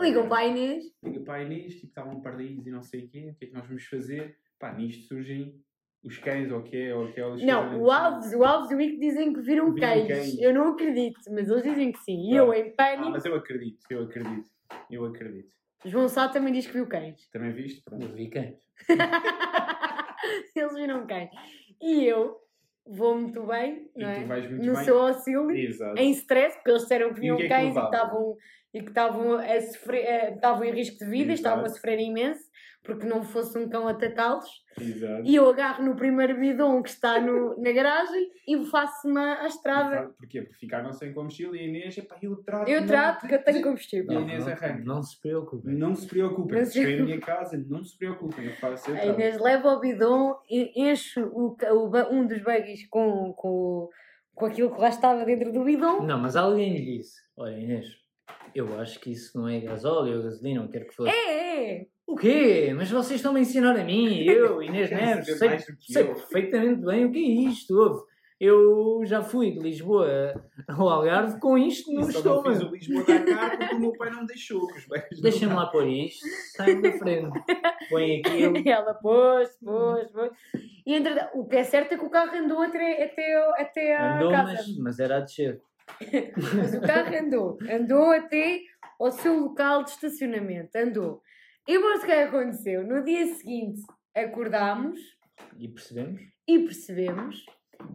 [0.00, 0.84] Ligam para a Inês.
[1.02, 3.30] Liga para a Inês, tipo, estavam perdidos e não sei o quê.
[3.30, 4.36] O que é que nós vamos fazer?
[4.58, 5.60] Pá, nisto surgem
[6.06, 7.42] os cães, ou o que é, ou aquelas.
[7.42, 10.06] Não, o Alves, o Alves e o Ico dizem que viram Viram cães.
[10.08, 10.38] cães.
[10.38, 12.30] Eu não acredito, mas eles dizem que sim.
[12.32, 14.48] E eu, em Ah, pânico, mas eu acredito, eu acredito.
[14.90, 15.48] Eu acredito.
[15.84, 17.28] João Sá também diz que viu cães.
[17.30, 17.82] Também viste?
[17.82, 18.02] Pronto.
[18.04, 18.58] Eu vi quem?
[20.54, 21.30] Eles viram cães.
[21.80, 22.36] E eu,
[22.86, 24.20] vou muito bem, E não é?
[24.22, 24.84] tu vais muito no bem.
[24.84, 25.98] seu auxílio, Exato.
[26.00, 28.36] em stress, porque eles disseram que vinham é cães e estavam
[28.74, 32.42] e que estavam a sofrer, eh, estavam em risco de vida, estavam a sofrer imenso,
[32.86, 34.48] porque não fosse um cão atacá-los.
[34.80, 35.22] Exato.
[35.24, 40.10] E eu agarro no primeiro bidon que está no, na garagem e faço-me à estrada.
[40.18, 40.42] Porquê?
[40.42, 42.68] Porque ficaram sem combustível e a Inês, epá, eu trato.
[42.68, 44.20] Eu não- trato que eu tenho E a combustível.
[44.20, 44.84] Inês arranca.
[44.84, 45.68] não se preocupe.
[45.68, 48.90] Não se preocupem, Não se se cheguei a minha casa, não se preocupem, eu faço
[48.90, 49.06] eu A.
[49.06, 53.88] Inês leva o bidon, e enche o, o um dos buggies com, com,
[54.34, 56.02] com aquilo que lá estava dentro do bidon.
[56.02, 57.86] Não, mas alguém lhe disse: Olha, Inês,
[58.58, 61.10] eu acho que isso não é gasóleo ou gasolina, ou quer que fosse.
[61.10, 61.86] É, é.
[62.06, 62.72] O quê?
[62.76, 66.14] Mas vocês estão a ensinar a mim, eu, Inês Neves, sei, que sei eu.
[66.14, 68.06] perfeitamente bem o que é isto.
[68.38, 70.34] Eu já fui de Lisboa
[70.68, 72.70] ao Algarve com isto no Eu só não fiz estômago.
[72.70, 74.66] o Lisboa Dakar porque o meu pai não deixou.
[74.66, 77.30] Que beijos não Deixa-me lá pôr isto, sai da frente.
[77.88, 78.58] Põe aquilo.
[78.58, 80.30] E ela pôs, pôs, pôs.
[80.84, 84.16] E entretanto, o que é certo é que o carro andou até, até, até à
[84.18, 84.52] Andou, casa.
[84.52, 85.58] mas, mas era a descer.
[86.56, 87.58] Mas o carro andou.
[87.70, 88.60] Andou até
[89.00, 90.70] ao seu local de estacionamento.
[90.76, 91.22] Andou.
[91.68, 92.86] E o que que aconteceu?
[92.86, 93.82] No dia seguinte
[94.14, 94.98] acordámos
[95.58, 96.22] E percebemos?
[96.48, 97.44] e percebemos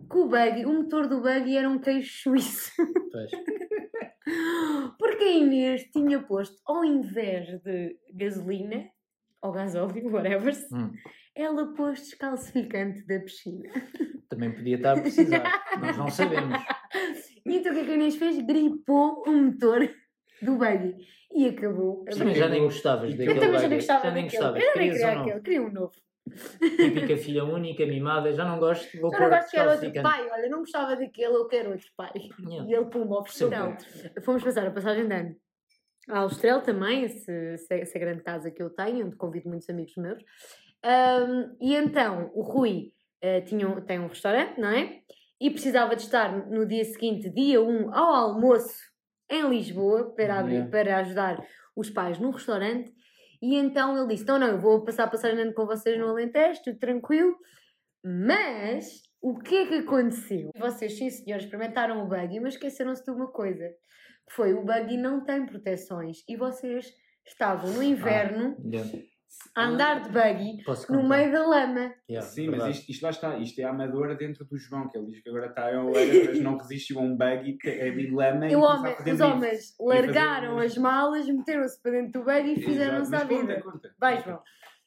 [0.09, 2.71] que o buggy, o motor do buggy era um queijo suíço.
[3.11, 3.31] Pois.
[4.99, 8.87] Porque a Inês tinha posto, ao invés de gasolina,
[9.41, 10.91] ou gasóleo, whatever, Hum.
[11.35, 13.69] ela pôs descalcificante da piscina.
[14.29, 15.43] Também podia estar a precisar.
[15.79, 16.59] Nós não sabemos.
[17.45, 18.37] E então o que é que a Inês fez?
[18.45, 19.89] Gripou o motor
[20.41, 20.95] do buggy.
[21.33, 22.03] E acabou.
[22.07, 23.75] a também já nem gostavas daquele Eu também já nem buggy.
[23.77, 24.41] gostava Já nem daquele.
[24.43, 24.61] gostavas.
[24.61, 25.21] Eu nem Querias queria não?
[25.21, 25.91] aquele, queria um novo.
[26.77, 29.91] Típica filha única, mimada, já não gosto, vou Eu pôr não gosto que era outro
[30.03, 30.29] pai.
[30.31, 32.11] Olha, não gostava daquele, eu quero outro pai.
[32.47, 32.69] Yeah.
[32.69, 34.21] E ele pumba, ofereceu Sim.
[34.23, 35.35] Fomos passar a passagem de ano.
[36.09, 39.95] A Austrel também, esse, essa, essa grande casa que eu tenho, onde convido muitos amigos
[39.97, 40.23] meus.
[40.83, 45.01] Ahm, e então, o Rui eh, tinha, um- tem um restaurante, não é?
[45.41, 48.77] E precisava de estar no dia seguinte, dia 1, ao almoço,
[49.27, 50.69] em Lisboa, para, abrir, Yeah.
[50.71, 51.43] para ajudar
[51.75, 52.93] os pais no restaurante.
[53.41, 56.09] E então ele disse: Não, não, eu vou passar a passagem ano com vocês no
[56.09, 57.35] Alentejo, tudo tranquilo.
[58.05, 60.51] Mas o que é que aconteceu?
[60.55, 63.67] Vocês, sim senhores, experimentaram o buggy, mas esqueceram-se de uma coisa.
[64.29, 66.93] Foi o buggy não tem proteções e vocês
[67.25, 68.89] estavam no inverno Yeah.
[69.55, 71.93] A andar de buggy no meio da lama.
[72.09, 72.69] Yeah, Sim, verdade.
[72.69, 75.21] mas isto, isto lá está, isto é a amadora dentro do João, que ele diz
[75.21, 78.47] que agora está em Oeiras, mas não resistiu a um buggy, que é de lama
[78.47, 83.15] E e homem- os homens largaram as malas, meteram-se para dentro do buggy e fizeram-se
[83.15, 83.63] à vida.
[83.99, 84.41] Vai, João.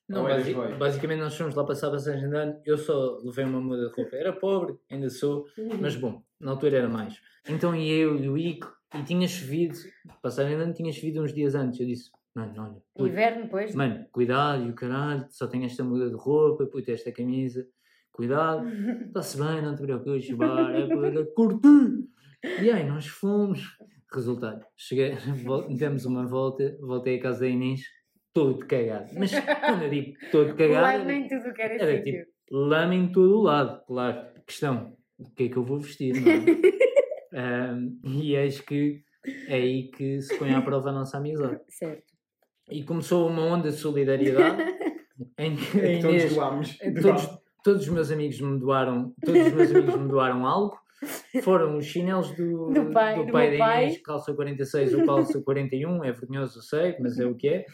[0.07, 0.75] Não, Oeiras basi- vai.
[0.77, 3.95] basicamente nós fomos lá passar a passagem de ano, eu só levei uma muda de
[3.97, 5.47] roupa, era pobre, ainda sou,
[5.81, 7.19] mas bom, na altura era mais.
[7.49, 9.75] Então ia eu e o Ico, e tinha chovido,
[10.23, 13.75] passagem de ano tinha chovido uns dias antes, eu disse, mano, olha, puto, Inverno depois.
[13.75, 17.67] mano, cuidado, e o caralho, só tenho esta muda de roupa, puto, esta camisa,
[18.13, 18.67] cuidado,
[19.07, 22.09] está-se bem, não te preocupes, bar, é para curtir.
[22.63, 23.77] E aí nós fomos.
[24.13, 25.17] Resultado, cheguei,
[25.77, 27.81] demos uma volta, voltei à casa da Inês,
[28.33, 29.11] todo cagado.
[29.19, 32.13] Mas quando eu digo todo cagado, Lá nem tudo que era era sítio.
[32.25, 34.29] tipo, lama em todo o lado, claro.
[34.47, 36.21] Questão, o que é que eu vou vestir, é?
[37.37, 39.03] Ahm, e eis que
[39.49, 41.61] é aí que se põe à prova a nossa amizade.
[41.69, 42.14] Certo.
[42.77, 44.63] E começou uma onda de solidariedade
[45.39, 46.79] em que a Todos Inês, doámos.
[47.03, 47.29] todos,
[47.63, 50.77] todos os meus amigos me doaram, todos os meus amigos me doaram algo.
[51.43, 53.85] Foram os chinelos do, Do pai- do pai meu da pai.
[53.85, 57.67] Inês, calça 46 ou calça 41, é vergonhoso, eu sei, mas é o que é.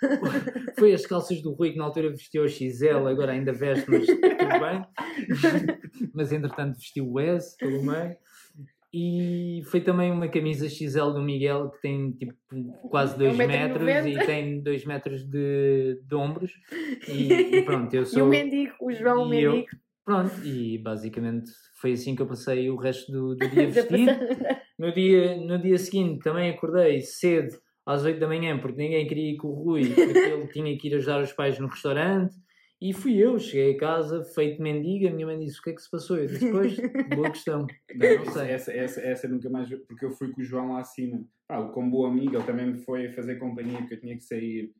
[0.78, 4.06] Foi as calças do Rui que na altura vestiu o XL, agora ainda veste, mas
[4.06, 4.84] tudo bem.
[6.14, 8.16] mas entretanto vestiu o S pelo meio.
[8.98, 12.32] E foi também uma camisa XL do Miguel que tem tipo
[12.88, 14.08] quase 2 Um metro metros noventa.
[14.22, 16.50] e tem 2 metros de, de ombros.
[17.06, 18.26] E, e pronto, eu E o sou.
[18.26, 19.68] mendigo, o João e eu- mendigo.
[20.02, 24.12] Pronto, e basicamente foi assim que eu passei o resto do, do dia vestido.
[24.78, 27.54] No dia, no dia seguinte também acordei cedo,
[27.84, 30.88] às 8 da manhã, porque ninguém queria ir com o Rui, porque ele tinha que
[30.88, 32.34] ir ajudar os pais no restaurante.
[32.80, 35.72] E fui eu, cheguei a casa, feito mendiga, a minha mãe disse, o que é
[35.72, 36.18] que se passou?
[36.18, 36.76] Eu disse, pois,
[37.14, 37.66] boa questão.
[37.94, 38.50] Não, não sei.
[38.50, 39.68] Essa, essa, essa nunca mais.
[39.86, 41.24] Porque eu fui com o João lá acima.
[41.48, 44.70] Ah, como bom amigo, ele também me foi fazer companhia porque eu tinha que sair.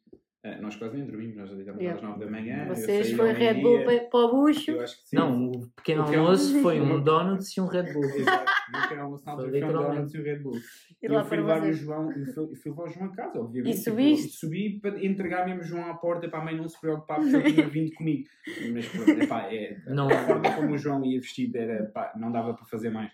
[0.49, 2.01] Ah, nós quase nem dormimos, nós já deitamos Yeah.
[2.01, 2.67] às 9 da manhã.
[2.69, 4.71] eu Vocês foi Red Bull para, para o bucho.
[4.71, 5.17] Eu acho que sim.
[5.17, 8.05] Não, o pequeno O é um- almoço foi um Donuts e um Red Bull.
[8.05, 9.73] Exato, no pequeno almoço na altura Foi um.
[9.73, 10.57] Donuts e o Red Bull.
[10.57, 11.73] E E lá eu fui para levar o.
[11.73, 13.75] João, eu fui, eu fui levar o João a casa, obviamente.
[13.75, 14.37] E Tipo, subiste?
[14.37, 17.35] subi para entregar mesmo o João à porta para a mãe não se preocupar porque
[17.37, 18.29] ele tinha vindo comigo.
[18.73, 20.07] Mas pronto, epá, é, Não.
[20.09, 23.11] a forma como o João ia vestido era, pá, não dava para fazer mais.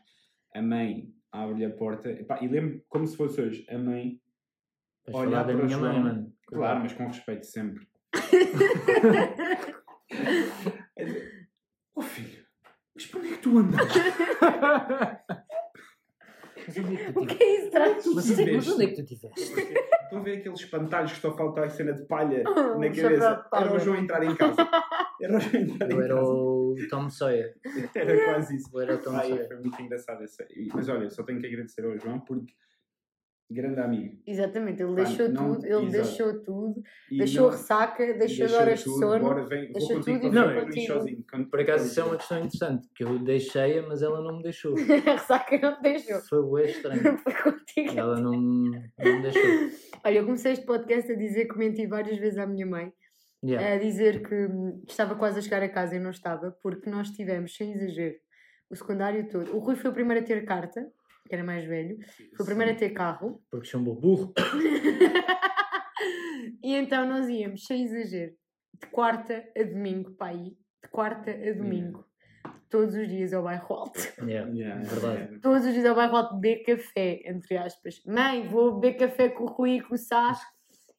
[0.54, 4.20] A mãe abre-lhe a porta, epá, e lembro como se fosse hoje, a mãe,
[5.12, 6.02] Olhar para o minha mãe, João.
[6.04, 6.31] mano.
[6.52, 7.86] Claro, mas com respeito sempre.
[10.96, 11.02] É
[11.94, 12.44] oh filho,
[12.94, 13.80] Mas para onde é que tu andas?
[16.66, 17.70] Mas onde é que tu O que é isso?
[17.70, 19.40] Traz- Mas onde é- mas onde é que tu tiveste?
[19.40, 23.46] Estão a ver aqueles espantalhos que só falta a cena de palha Oh, na cabeça?
[23.54, 24.68] Era o João entrar em casa.
[25.20, 26.30] Era o João entrar em Eu era casa.
[26.30, 27.54] o Tom Sawyer.
[27.94, 28.70] Era quase isso.
[28.74, 29.48] Eu era o Tom Ai, Sawyer.
[29.48, 30.46] foi muito engraçado essa.
[30.74, 32.52] Mas olha, só tenho que agradecer ao João porque
[33.50, 34.16] grande amigo.
[34.26, 35.90] Exatamente, ele deixou não- tudo, ele exato.
[35.92, 39.20] deixou tudo, E deixou não- ressaca, deixou, deixou horas de tudo, sono.
[39.24, 40.86] Bora, vem, vou deixou contigo tudo e o Paris contigo.
[40.92, 41.24] sozinho.
[41.50, 44.74] Por acaso isso é uma questão interessante, que eu deixei-a, mas ela não me deixou.
[45.06, 46.20] a ressaca não te deixou.
[46.20, 47.18] Foi bué estranho.
[47.18, 47.98] Foi contigo.
[47.98, 48.80] Ela não, não
[49.16, 49.42] me deixou.
[50.04, 52.92] Olha, eu comecei este podcast a dizer que menti várias vezes à minha mãe,
[53.44, 53.74] Yeah.
[53.74, 57.10] a dizer que hum, estava quase a chegar a casa e não estava, porque nós
[57.10, 58.14] tivemos, sem exagero,
[58.70, 59.54] o secundário todo.
[59.56, 60.80] O Rui foi o primeiro a ter carta,
[61.28, 61.96] que era mais velho,
[62.36, 64.32] foi o primeiro a ter carro, Porque chamou burro.
[66.62, 68.32] e então nós íamos, sem exagero,
[68.80, 70.50] de quarta a domingo, para aí,
[70.82, 72.04] de quarta a domingo,
[72.68, 74.00] todos os dias ao bairro alto.
[74.22, 74.50] Yeah.
[74.52, 75.40] Yeah, Verdade.
[75.40, 78.02] Todos os dias ao bairro alto beber café, entre aspas.
[78.06, 80.32] Mãe, vou beber café com o Rui, com o Sá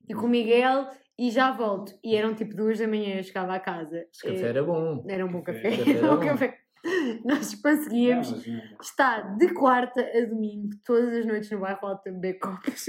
[0.07, 1.93] e com o Miguel e já volto.
[2.03, 4.05] E eram tipo duas da manhã, eu chegava a casa.
[4.11, 5.05] Esse café Eh, era bom.
[5.07, 5.77] Era um bom Café.
[5.77, 5.91] café.
[5.97, 6.25] Era um bom.
[6.25, 6.59] café.
[7.25, 12.11] Nós conseguíamos Não, estar de quarta a domingo, todas as noites no bairro alto a
[12.11, 12.85] beber copos.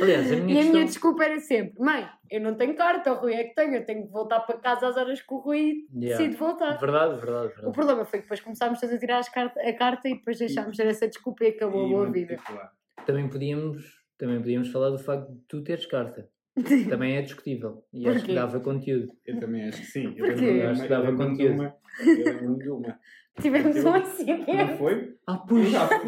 [0.00, 0.84] Aliás, a E minha a minha questão...
[0.84, 4.06] desculpa era sempre: mãe, eu não tenho carta, o Rui é que tenho, eu tenho
[4.06, 6.18] que voltar para casa às horas que o Rui Yeah.
[6.18, 6.78] decide voltar.
[6.78, 7.72] Verdade, verdade, O verdade.
[7.74, 10.86] problema foi que depois começámos todos a tirar carta- a carta e depois deixámos ter
[10.86, 12.34] essa desculpa e acabou a E boa muito vida.
[12.36, 12.70] particular.
[13.06, 13.84] Também podíamos,
[14.18, 16.28] também podíamos falar do facto de tu teres carta.
[16.90, 17.84] Também é discutível.
[17.92, 18.26] E acho Porquê?
[18.32, 19.12] que dava conteúdo.
[19.24, 20.12] Eu também acho que sim.
[20.16, 20.60] Eu Porquê?
[20.68, 21.54] Acho que dava eu de conteúdo.
[21.54, 21.74] uma-
[22.04, 22.98] Eu de uma.
[23.40, 24.78] Tivemos Eu- um Não acidente.
[24.78, 25.16] foi?
[25.26, 25.98] Ah, pois Já foi.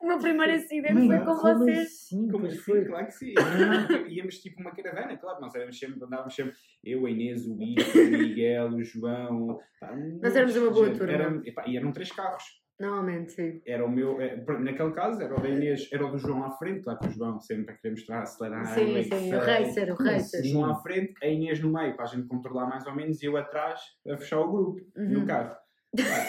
[0.00, 1.78] O meu primeiro acidente foi com como vocês.
[1.78, 2.28] assim?
[2.28, 2.62] Como Pois assim?
[2.62, 2.84] foi.
[2.84, 3.34] Claro que sim.
[3.36, 5.40] Íamos- Íamos tipo uma caravana, claro.
[5.40, 6.54] Nós éramos sempre, andávamos sempre.
[6.84, 9.58] Eu, a Inês, o Ivo, o Miguel, o João.
[9.80, 10.98] pá, Nós éramos uma boa gente.
[10.98, 11.12] turma.
[11.12, 12.42] Era- epá, e eram três carros.
[12.80, 13.60] Normalmente, sim.
[13.66, 14.20] Era o meu.
[14.20, 16.82] é, pronto, naquele caso, era o da Inês, era o do João à frente.
[16.84, 18.66] Claro que o João sempre a querer mostrar, acelerar.
[18.66, 20.40] Sim, é sim, o racer, o racer.
[20.42, 23.20] O João à frente, a Inês no meio, para a gente controlar mais ou menos,
[23.20, 25.08] e eu atrás a fechar o grupo Uhum.
[25.08, 25.56] no carro.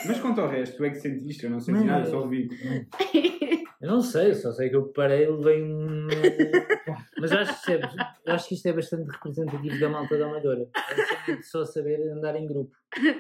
[0.08, 2.48] Mas quanto ao resto, tu é que sentiste, eu não senti nada, só ouvi.
[3.82, 6.08] Eu não sei, só sei que eu parei e levei um.
[7.20, 10.68] Mas acho, que isto é, acho que isto é bastante representativo da malta da Amadora.
[11.30, 12.72] É só saber andar em grupo.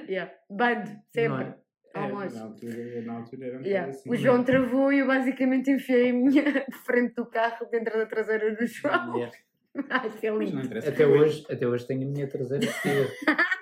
[0.09, 0.31] yeah.
[0.49, 1.43] Bando, sempre.
[1.45, 1.55] é?
[1.95, 2.35] É, Almoço.
[2.35, 3.89] na, altura, na altura era um Yeah.
[3.89, 4.09] assim.
[4.11, 8.05] O João travou e eu basicamente enfiei a minha de frente do carro dentro da
[8.05, 9.15] traseira do João.
[9.15, 9.37] Yeah.
[9.89, 10.77] Ai, que lindo.
[10.77, 12.67] Até hoje, até hoje tenho a minha traseira.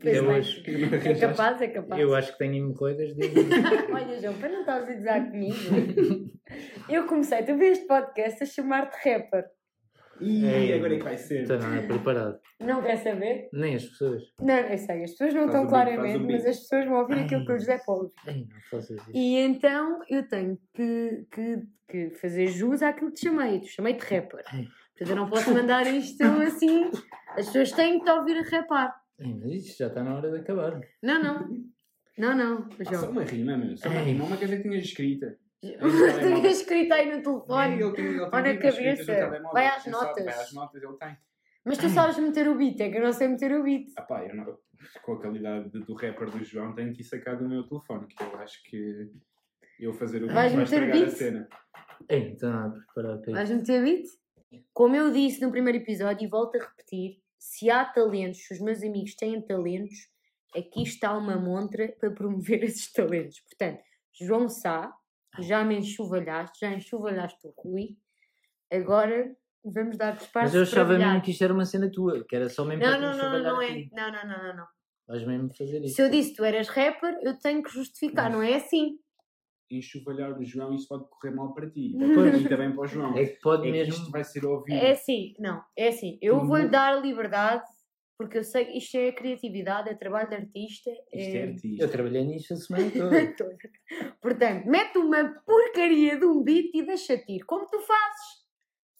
[0.00, 0.36] Pois Até bem.
[0.38, 0.64] hoje.
[1.08, 2.00] É capaz, é capaz.
[2.00, 3.38] Eu acho que tenho hemorroidas desde.
[3.92, 6.30] Olha, João, para não estás a gozar comigo,
[6.88, 9.44] eu comecei, tu vês este podcast a chamar-te rapper.
[10.20, 10.74] Ih, Ei.
[10.74, 11.42] agora é que vai ser.
[11.42, 12.38] Estou nada preparado.
[12.60, 13.48] Não quer saber?
[13.52, 14.22] Nem as pessoas.
[14.40, 16.98] Não, eu sei, as pessoas não Faz estão um claramente, um mas as pessoas vão
[16.98, 18.12] ouvir aquilo que eu lhes der para ouvir.
[18.26, 19.10] Ei, não faças isso.
[19.14, 23.60] E então eu tenho que, que, que fazer jus àquilo que te chamei.
[23.60, 24.42] Tu chamei-te rapper.
[24.52, 24.66] Ai.
[24.90, 26.90] Portanto, eu não posso mandar isto assim.
[27.30, 28.99] As pessoas têm que te ouvir a rapar.
[29.20, 30.80] Ei, mas isto já está na hora de acabar.
[31.02, 31.70] Não, não.
[32.18, 33.10] Não, não, Ah, só João.
[33.12, 33.76] uma rima, meu.
[33.76, 35.38] Só uma rima, uma coisa que tinha escrita.
[35.62, 37.74] Tinha escrito aí no telefone.
[37.82, 39.42] Ele tem, ele tem ou na escritas no cabeça.
[39.52, 40.24] Vai às sabe, notas.
[40.24, 41.16] Vai às notas, ele tem.
[41.66, 43.88] Mas tu sabes meter o beat, é que eu não sei meter o beat.
[43.96, 44.58] Ah pá, eu não,
[45.02, 48.06] com a qualidade de- do rapper do João, tenho que ir sacar do meu telefone,
[48.06, 49.10] que eu acho que
[49.78, 51.10] eu fazer o beat Vais vai meter estragar a beat?
[51.16, 51.48] cena.
[52.08, 54.06] Estou nada preparado para Vais meter beat?
[54.72, 58.60] Como eu disse no primeiro episódio e volto a repetir, se há talentos, se os
[58.60, 59.96] meus amigos têm talentos,
[60.54, 63.40] aqui está uma montra para promover esses talentos.
[63.40, 63.82] Portanto,
[64.20, 64.92] João Sá,
[65.38, 67.96] já me enxovalhaste, já enxovalhaste o Rui,
[68.70, 72.36] agora vamos dar espaço Mas eu achava mesmo que isto era uma cena tua, que
[72.36, 73.88] era só mesmo Não, para não, não, não, é.
[73.92, 74.66] Não, não, não, não, não.
[75.08, 75.96] Vais mesmo fazer isso.
[75.96, 78.98] Se eu disse que tu eras rapper, eu tenho que justificar, não é assim.
[79.70, 81.94] Enxovalhar o João, isso pode correr mal para ti.
[82.14, 82.40] Pois.
[82.40, 83.16] Ir também para o João.
[83.16, 83.94] É que pode É que mesmo.
[83.94, 84.76] isto vai ser ouvido.
[84.76, 86.18] É assim, não, é assim.
[86.20, 87.64] Eu vou-lhe não- dar liberdade,
[88.18, 90.90] porque eu sei que isto é criatividade, é trabalho de artista.
[91.12, 91.82] Isto é artista.
[91.84, 92.90] Eu trabalhei nisto a semana
[93.38, 93.56] toda.
[94.20, 97.40] Portanto, mete uma porcaria de um beat e deixa-te ir.
[97.44, 98.40] Como tu fazes?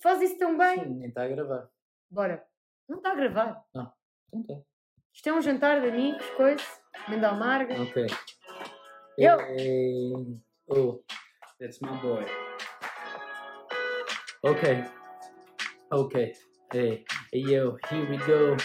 [0.02, 0.84] Faz isso tão bem.
[0.84, 1.68] Sim, nem está a gravar.
[2.10, 2.42] Bora.
[2.88, 3.62] Não está a gravar.
[3.70, 4.60] Então tá.
[5.12, 6.62] Isto é um jantar de amigos, coisa.
[7.08, 7.74] Manda amarga.
[7.82, 8.06] Ok.
[9.18, 9.38] Eu.
[9.58, 10.12] Ei,
[10.72, 11.00] Oh,
[11.58, 12.24] That's my boy.
[14.44, 14.84] ok.
[15.90, 16.32] Ok.
[16.72, 18.56] Hey, yo, here we go.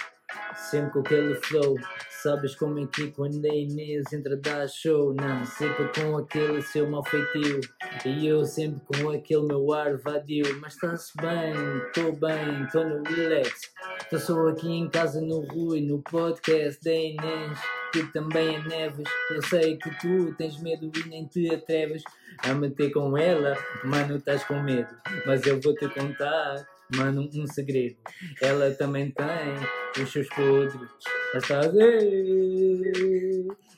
[0.56, 1.76] Sempre com aquele flow.
[2.22, 5.14] Sabes como é que quando a Inês entra dá show?
[5.14, 7.60] Não, sempre com aquele seu mau feitio.
[8.06, 10.46] E eu sempre com aquele meu ar vadio.
[10.62, 11.54] Mas está-se bem,
[11.88, 13.74] estou bem, estou no relax.
[14.02, 17.60] Estou só aqui em casa no Rui, no podcast da Inês.
[18.04, 19.08] Que também é Neves.
[19.30, 22.04] Eu sei que tu tens medo e nem te atreves
[22.40, 23.58] a meter com ela.
[23.84, 24.94] Mano, estás com medo,
[25.26, 26.66] mas eu vou te contar.
[26.96, 27.96] Mano, um segredo.
[28.42, 30.90] Ela também tem os seus podres.
[31.34, 31.74] Estás?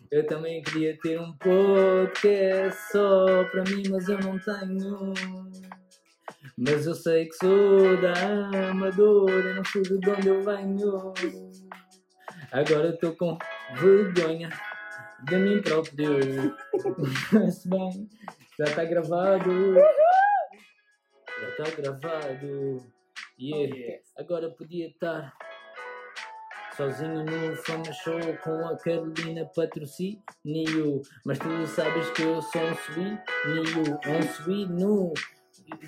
[0.10, 5.14] Eu também queria ter um podcast só para mim, mas eu não tenho.
[6.58, 11.14] Mas eu sei que sou da Amadora, não sei de onde eu venho.
[12.52, 13.38] Agora estou com
[13.76, 14.50] vergonha
[15.24, 16.56] de mim próprio.
[17.32, 18.10] Mas bem,
[18.58, 19.76] já está gravado.
[21.40, 22.84] Já está gravado.
[23.40, 24.00] Yeah.
[24.18, 25.34] Agora podia estar
[26.76, 31.02] sozinho no Fama Show com a Carolina Patrocínio.
[31.26, 33.20] Mas tu sabes que eu sou um suí,
[34.08, 35.14] um suí no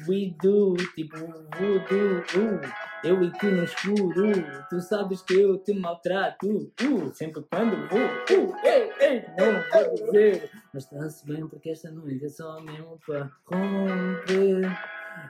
[0.08, 4.32] we do, tipo voodoo, uh, eu e tu no escuro,
[4.70, 9.96] tu sabes que eu te maltrato, uh, sempre quando vou, uh, ei, ei, não vou
[9.96, 14.70] dizer, mas está-se bem porque esta noite é só mesmo para romper,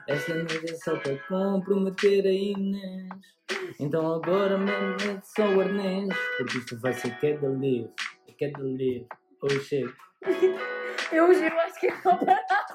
[0.08, 3.08] esta noite é só para comprometer a Inês,
[3.78, 7.92] então agora mesmo mete só o arnês, porque isto vai ser queda livre,
[8.36, 9.06] queda livre,
[9.42, 9.92] oh shit.
[11.12, 12.69] Eu juro, acho que é uma parada.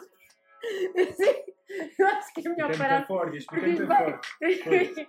[1.99, 3.07] Eu acho que é melhor Explica-me parar.
[3.07, 4.21] Porque explica-me fora.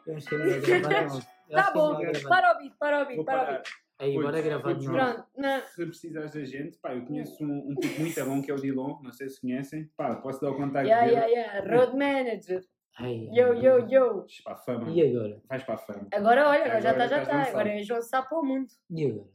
[0.05, 1.97] Temos que gravar, Tá bom,
[2.29, 3.69] para o beat, para o beat, para o beat.
[3.99, 5.67] Aí, bora Putos, gravar de novo.
[5.69, 8.59] Se precisares da gente, pá, eu conheço um, um tipo muito bom que é o
[8.59, 9.91] Dilon, não sei se conhecem.
[9.97, 11.17] Pá, posso dar o contacto Yeah, dele.
[11.33, 11.77] yeah, yeah.
[11.77, 12.63] Road manager.
[12.99, 14.21] Ai, Yo, yo, yo.
[14.21, 14.91] Vais para a fama.
[14.91, 15.43] E agora?
[15.49, 16.09] Vais para a fama.
[16.13, 17.43] Agora olha, agora já está, já está.
[17.43, 18.69] Agora é João Sá para o mundo.
[18.91, 19.29] E agora?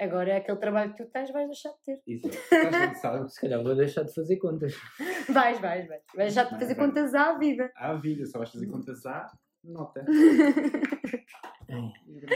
[0.00, 2.00] Agora é aquele trabalho que tu tens, vais deixar de ter.
[2.06, 2.30] Isso.
[3.28, 4.74] Se calhar vou deixar de fazer contas.
[5.28, 6.02] Vais, vais, vais.
[6.16, 6.86] Vais deixar de fazer vai.
[6.86, 7.70] contas à vida.
[7.76, 9.30] À vida, só vais fazer contas à
[9.62, 10.04] nota.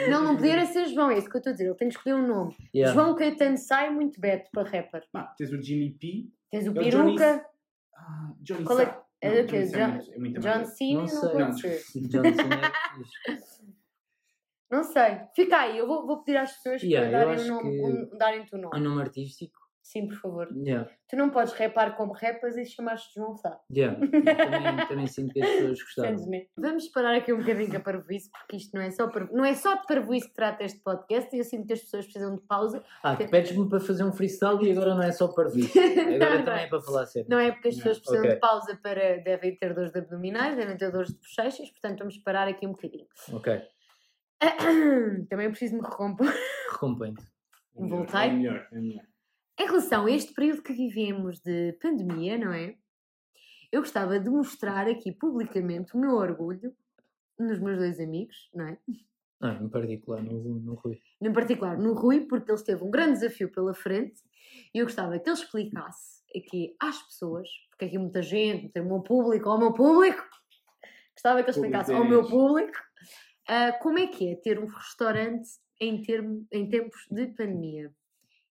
[0.09, 1.67] Não, não podia era ser João, é isso que eu estou a dizer.
[1.67, 2.55] Ele tem que escolher um nome.
[2.75, 2.95] yeah.
[2.95, 5.03] João Caetano sai muito beto para rapper.
[5.11, 6.29] Pá, tens o Jimmy P.
[6.51, 7.45] Tens o É peruca.
[7.97, 9.03] Ah, Johnny Qual é- Sá.
[9.23, 10.67] é Não, John- é é John amarelo.
[10.67, 11.07] Cena Não.
[11.51, 12.67] John Cena
[13.29, 13.39] é.
[14.75, 15.19] Não sei.
[15.35, 17.71] Fica aí, eu vou, vou pedir às pessoas Yeah, eu para darem, acho o nome,
[17.77, 17.85] que-
[18.15, 18.81] um- darem-te o nome.
[18.81, 19.63] nome artístico.
[19.87, 20.49] Sim, por favor.
[20.57, 20.89] Yeah.
[21.11, 23.61] Tu não podes rapar como rapas e chamar-te João Sá.
[23.71, 23.99] Yeah.
[24.09, 26.09] também, também sinto que as pessoas gostaram.
[26.09, 26.49] Entendes-me?
[26.57, 29.53] Vamos parar aqui um bocadinho com a parvoíce, porque isto não é só, não é
[29.55, 32.41] só de parvoíce que trata este podcast e eu sinto que as pessoas precisam de
[32.47, 32.83] pausa.
[33.03, 35.79] Ah, tu pedes-me para fazer um freestyle e agora não é só para isso.
[35.79, 36.53] Agora Não, também não.
[36.55, 37.29] é para falar sério.
[37.31, 38.35] Não é porque as Não, pessoas precisam ok.
[38.35, 39.19] de pausa para.
[39.19, 42.71] devem ter dores de abdominais, devem ter dores de bochechas, portanto vamos parar aqui um
[42.73, 43.07] bocadinho.
[43.35, 43.61] Ok.
[45.29, 46.33] Também preciso me recompor.
[46.73, 47.23] Recompõe-te.
[47.77, 48.21] É Voltei?
[48.21, 49.05] É melhor, é melhor.
[49.59, 52.77] Em relação a este período que vivemos de pandemia, não é?
[53.71, 56.75] Eu gostava de mostrar aqui publicamente o meu orgulho
[57.39, 58.79] nos meus dois amigos, não é?
[59.41, 60.99] Ah, em particular, no, no Rui.
[61.21, 64.23] Em particular no Rui, porque ele teve um grande desafio pela frente
[64.73, 68.87] e eu gostava que ele explicasse aqui às pessoas, porque aqui muita gente, tem o
[68.87, 70.25] meu público, ao meu público,
[71.13, 72.79] gostava que ele explicasse ao meu público
[73.49, 75.49] ah, como é que é ter um restaurante
[75.81, 77.93] em, termo, em tempos de pandemia.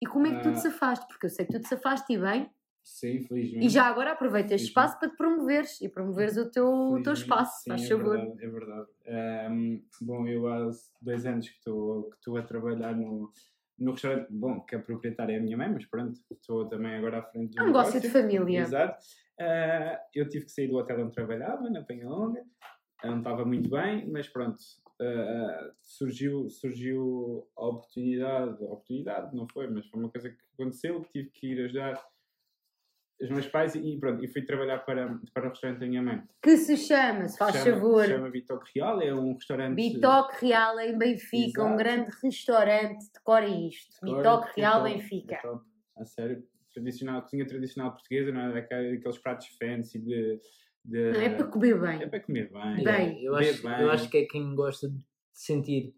[0.01, 0.61] E como é que tu te Ah.
[0.61, 1.07] safaste?
[1.07, 2.49] Porque eu sei que tu te safaste e bem,
[2.83, 3.65] Sim, felizmente.
[3.67, 7.13] e já agora aproveita este espaço para te promoveres e promoveres o teu, o teu
[7.13, 8.17] espaço, sim, faz é favor.
[8.17, 8.87] Verdade, é verdade.
[9.07, 13.31] Ahm, bom, eu há dois anos que estou que a trabalhar no,
[13.77, 17.19] no restaurante, bom, que a proprietária é a minha mãe, mas pronto, estou também agora
[17.19, 18.61] à frente do É um negócio de família.
[18.61, 18.97] Exato.
[19.39, 22.43] Ah, eu tive que sair do hotel onde trabalhava, na Penhalonga,
[23.03, 24.57] não estava muito bem, mas pronto,
[25.01, 31.01] ah, surgiu, surgiu a oportunidade, a oportunidade não foi, mas foi uma coisa que aconteceu,
[31.01, 32.03] que tive que ir ajudar
[33.19, 36.23] os meus pais e pronto, e fui trabalhar para, para o restaurante da minha mãe.
[36.41, 39.75] Que se chama, se faz chama, favor, chama Bitoque Real, é um restaurante.
[39.75, 41.77] Bitoque Real em Benfica, um Exato.
[41.77, 44.03] grande restaurante, decora isto.
[44.03, 45.35] Bitoque é Real Benfica.
[45.35, 46.01] é.
[46.01, 50.39] A sério, tradicional, cozinha tradicional portuguesa, não é daqueles pratos fancy de.
[50.83, 52.01] De Não, é para comer bem.
[52.01, 52.83] é para comer bem.
[52.83, 53.23] Bem.
[53.23, 53.81] Eu, acho, bem.
[53.81, 54.95] eu acho que é quem gosta de
[55.33, 55.93] se sentir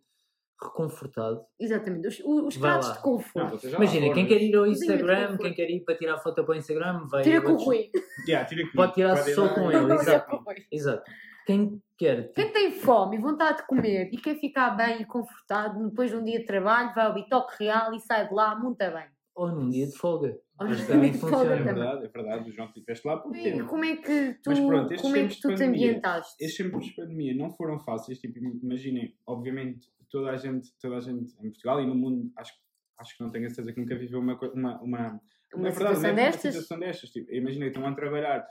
[0.62, 1.44] reconfortado.
[1.60, 2.94] Exatamente, os, os pratos lá.
[2.94, 3.65] de Não, conforto.
[3.67, 6.54] lá Imagina, quem mas- quer ir ao Instagram, quem quer ir para tirar foto para
[6.54, 7.23] o Instagram, vai.
[7.23, 7.90] Tira com o Rui.
[8.27, 8.77] Yeah, tira comigo.
[8.77, 10.44] Pode tirar só com ele, exato.
[10.71, 11.12] Exato.
[11.46, 12.31] Quem quer.
[12.31, 16.15] Quem tem fome e vontade de comer e quer ficar bem e confortado depois de
[16.15, 19.08] um dia de trabalho, vai ao Bitoque Real e sai de lá muito bem.
[19.36, 20.38] Ou num dia de folga.
[21.19, 21.56] Funciona.
[21.56, 22.49] É verdade, é verdade.
[22.49, 23.65] O João estiveste lá por tempo.
[23.65, 26.43] como é que tu, Mas pronto, como é que tu te ambientaste?
[26.43, 28.19] Estes tempos de pandemia não foram fáceis.
[28.19, 32.54] Tipo, imaginem, obviamente, toda a gente, toda a gente em Portugal e no mundo, acho,
[32.99, 35.21] acho que não tenho a certeza que nunca viveu uma, uma, uma,
[35.56, 36.13] Uma é verdade, situação é?
[36.13, 36.43] destas?
[36.43, 37.10] Uma situação destas.
[37.10, 38.47] Tipo, imagina, estão a trabalhar,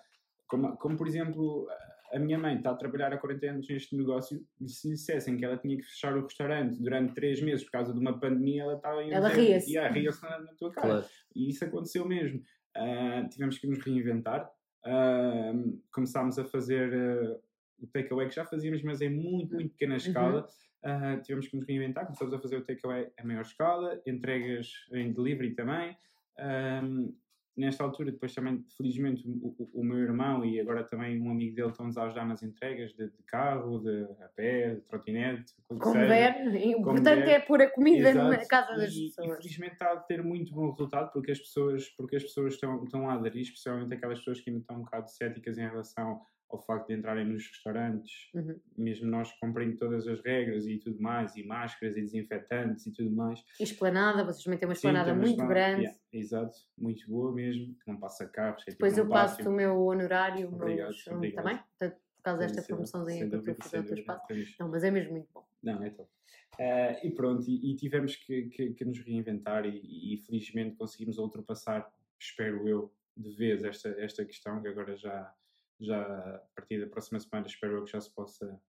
[0.49, 1.69] como, como por exemplo,
[2.13, 5.37] a minha mãe está a trabalhar há 40 anos neste negócio e se lhe dissessem
[5.37, 8.63] que ela tinha que fechar o restaurante durante 3 meses por causa de uma pandemia,
[8.63, 9.73] ela estava Ela ria-se.
[9.73, 10.89] Yeah, ria-se na, na tua cara.
[10.89, 11.07] Claro.
[11.35, 12.43] E isso aconteceu mesmo.
[12.77, 14.51] Ah, tivemos que nos reinventar.
[14.85, 15.53] Ah,
[15.91, 17.39] começámos a fazer ah,
[17.79, 20.47] o takeaway que já fazíamos, mas em muito, muito pequena escala.
[20.85, 22.05] Ah, tivemos que nos reinventar.
[22.05, 25.97] Começamos a fazer o takeaway a maior escala, entregas em delivery também.
[26.39, 26.83] Ah,
[27.57, 31.55] nesta altura, depois também, felizmente, o, o- o meu irmão e agora também um amigo
[31.55, 35.79] dele estão-nos a ajudar nas entregas de, de carro, de a pé, de trotinete, o
[35.79, 35.91] Como
[36.81, 38.29] importante é pôr a comida Exato.
[38.31, 39.29] na casa das e, pessoas.
[39.39, 43.09] Infelizmente está a ter muito bom resultado porque as pessoas, porque as pessoas estão, estão
[43.11, 46.21] a aderir, especialmente aquelas pessoas que ainda estão um bocado céticas em relação
[46.53, 48.59] ao facto de entrarem nos restaurantes, Uhum.
[48.77, 53.11] mesmo nós cumprindo todas as regras e tudo mais, e máscaras e desinfetantes e tudo
[53.11, 53.43] mais.
[53.59, 55.83] E esplanada, vocês também têm uma esplanada muito grande.
[55.83, 58.63] yeah, exato, muito boa mesmo, que não passa carros.
[58.63, 61.45] é tipo Depois um eu passo o meu honorário Obrigado, chão obrigado.
[61.45, 64.27] também, portanto, por causa desta promoçãozinha que eu fazer teu espaço.
[64.61, 65.45] Não, mas é mesmo muito bom.
[65.63, 66.09] Não, é top.
[66.59, 71.17] Eh, e pronto, e, e tivemos que, que- que nos reinventar e, e felizmente conseguimos
[71.19, 71.91] ultrapassar,
[72.21, 75.35] espero eu, de vez esta, esta questão que agora já,
[75.85, 78.61] já a partir da próxima semana espero que já se possa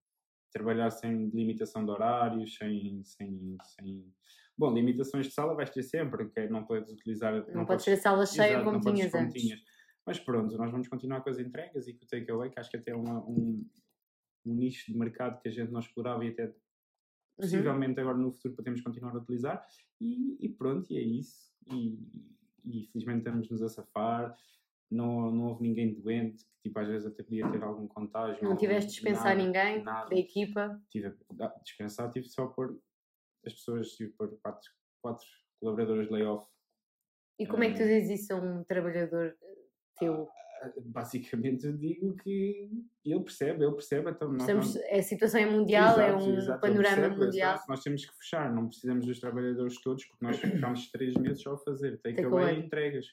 [0.52, 4.14] trabalhar sem limitação de horários, sem, sem, sem...
[4.58, 7.34] Bom, limitações de sala vais ter sempre, que é não podes utilizar...
[7.48, 9.44] Não, pode podes- ser a sala cheia como não tinhas antes.
[10.06, 12.78] Mas pronto, nós vamos continuar com as entregas e com o takeaway, que acho que
[12.78, 13.66] até é uma- um,
[14.46, 16.54] um nicho de mercado que a gente não explorava e até Uhum.
[17.38, 19.66] possivelmente agora no futuro podemos continuar a utilizar.
[20.00, 21.52] E, e pronto, e é isso.
[21.72, 21.98] E,
[22.66, 24.36] e felizmente estamos-nos a safar.
[24.94, 28.44] Não, não houve ninguém doente, que tipo, às vezes até podia ter algum contágio.
[28.44, 30.10] Não tiveste de dispensar nada, ninguém nada.
[30.10, 30.82] da equipa.
[30.90, 31.08] Tive
[31.40, 32.80] a dispensar, tive só por
[33.46, 34.70] as pessoas, tive por quatro,
[35.02, 35.26] quatro
[35.60, 36.48] colaboradoras de layoff
[37.40, 39.36] E como é que tu Eh, dizes isso a um trabalhador
[40.00, 40.30] teu?
[40.86, 42.70] basicamente eu digo que
[43.04, 46.38] ele percebe, ele percebe, então nós Estamos, não- a situação é mundial, é Exato, um
[46.38, 47.60] exato, panorama percebe, mundial.
[47.68, 51.54] Nós temos que fechar, não precisamos dos trabalhadores todos, porque nós ficámos três meses só
[51.56, 52.56] a fazer takeaway Takeaway.
[52.62, 53.08] e entregas.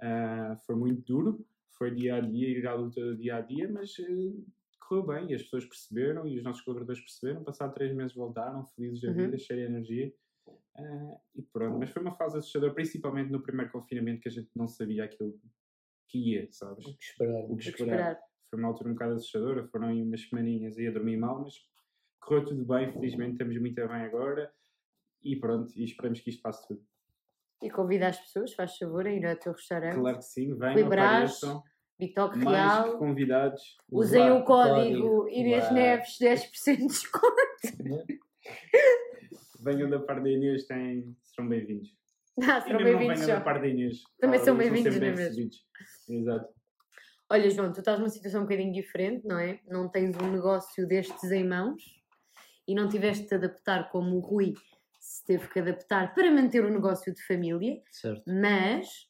[0.00, 1.46] Ah, foi muito duro,
[1.76, 4.32] foi dia a dia, ir à luta do dia a dia, mas eh,
[4.80, 7.44] correu bem e as pessoas perceberam e os nossos colaboradores perceberam.
[7.44, 9.16] Passado três meses voltaram, felizes da Uhum.
[9.16, 10.14] vida, cheios de energia.
[10.76, 14.50] Ah, e pronto, mas foi uma fase assustadora, principalmente no primeiro confinamento, que a gente
[14.56, 15.38] não sabia aquilo
[16.08, 16.86] que ia, sabes?
[16.86, 17.44] O que esperar.
[17.44, 17.94] O que O que esperar.
[17.94, 18.20] esperar.
[18.50, 21.54] Foi uma altura um bocado assustadora, foram aí umas semaninhas aí a dormir mal, mas
[22.20, 24.52] correu tudo bem, felizmente estamos muito bem agora
[25.22, 26.84] e pronto, e esperamos que isto passe tudo.
[27.62, 29.96] E convida as pessoas, faz favor, a ir ao teu restaurante.
[29.98, 31.62] Claro que sim, venham, Rui Brás, apareçam,
[31.98, 32.98] Bitoque Real.
[32.98, 33.76] convidados.
[33.90, 35.70] Usem o código código, Inês.
[35.70, 37.36] Neves, 10% de desconto.
[39.62, 41.88] Venham da parte da Inês, têm, serão bem-vindos.
[42.42, 43.98] Ah, serão bem-vindos venham da parte da Inês.
[44.18, 45.50] Também Ah, são bem-vindos, não é mesmo?
[46.08, 46.48] Exato.
[47.28, 49.60] Olha, João, tu estás numa situação um bocadinho diferente, não é?
[49.66, 51.82] Não tens um negócio destes em mãos
[52.66, 54.54] e não tiveste de adaptar como o Rui
[55.10, 59.08] se teve que adaptar para manter o negócio de família, Certo, mas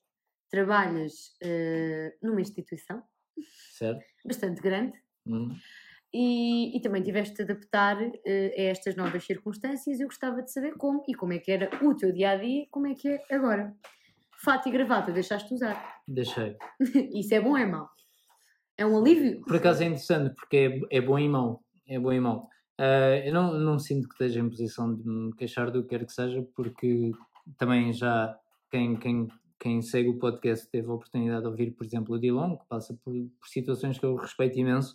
[0.51, 3.03] trabalhas eh, numa instituição
[3.77, 4.03] certo.
[4.25, 5.55] bastante grande Hum.
[6.13, 10.01] e, e também tiveste de adaptar eh, a estas novas circunstâncias.
[10.01, 12.67] Eu gostava de saber como e como é que era o teu dia a dia,
[12.71, 13.77] como é que é agora.
[14.43, 16.01] Fato e gravata, deixaste de usar.
[16.09, 16.57] Deixei.
[17.15, 17.91] Isso é bom ou é mau?
[18.79, 19.43] É um alívio?
[19.43, 20.57] Por acaso é interessante, porque
[20.91, 21.61] é, é bom em mão.
[21.87, 22.49] É bom em mão.
[22.81, 26.07] Ah, eu não, não sinto que esteja em posição de me queixar do que quer
[26.07, 27.13] que seja, porque
[27.59, 28.35] também já
[28.71, 29.29] quem, quem,
[29.59, 32.99] quem segue o podcast teve a oportunidade de ouvir, por exemplo, o Dilon, que passa
[33.05, 34.95] por, por situações que eu respeito imenso.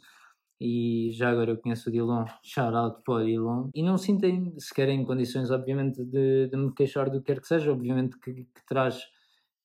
[0.59, 3.69] E já agora eu conheço o Dilon, shout out para o Dilon.
[3.75, 7.39] E não sinto em- sequer em condições, obviamente, de, de me queixar do que quer
[7.39, 7.71] que seja.
[7.71, 8.99] Obviamente que, que traz,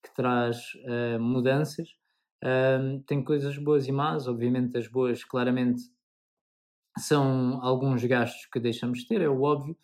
[0.03, 1.89] que traz ah, mudanças.
[2.43, 5.81] Um, tem coisas boas e más, obviamente as boas claramente
[6.97, 9.77] são alguns gastos que deixamos de ter, é o óbvio,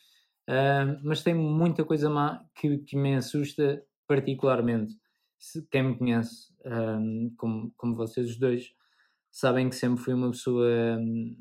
[0.50, 4.94] um, mas tem muita coisa má que, que me assusta particularmente.
[5.38, 8.74] Se, quem me conhece, um, como, como vocês os dois,
[9.32, 11.36] sabem que sempre fui uma pessoa um,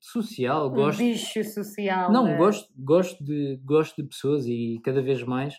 [0.00, 2.12] social, Um gosto, bicho social.
[2.12, 2.36] não, eh.
[2.36, 5.54] gosto, gosto, de, gosto de pessoas e cada vez mais.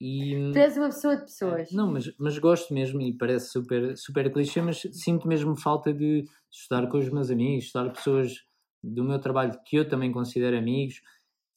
[0.00, 1.72] E, Tu és uma pessoa de pessoas.
[1.72, 6.24] não, mas, mas gosto mesmo e parece super, super clichê, mas sinto mesmo falta de
[6.50, 8.47] estar com os meus amigos, estar com pessoas
[8.82, 11.00] do meu trabalho que eu também considero amigos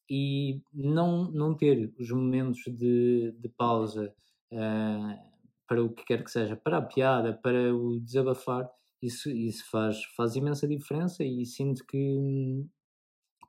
[0.10, 4.14] e não, não ter os momentos de, de pausa
[4.54, 5.18] ah,
[5.68, 8.70] para o que quer que seja, para a piada, para o desabafar,
[9.02, 12.66] isso, isso faz, faz imensa diferença e sinto que,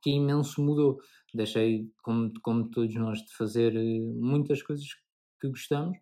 [0.00, 0.98] que imenso mudou.
[1.34, 4.86] Deixei, como, como todos nós, de fazer eh, muitas coisas
[5.40, 5.98] que gostamos,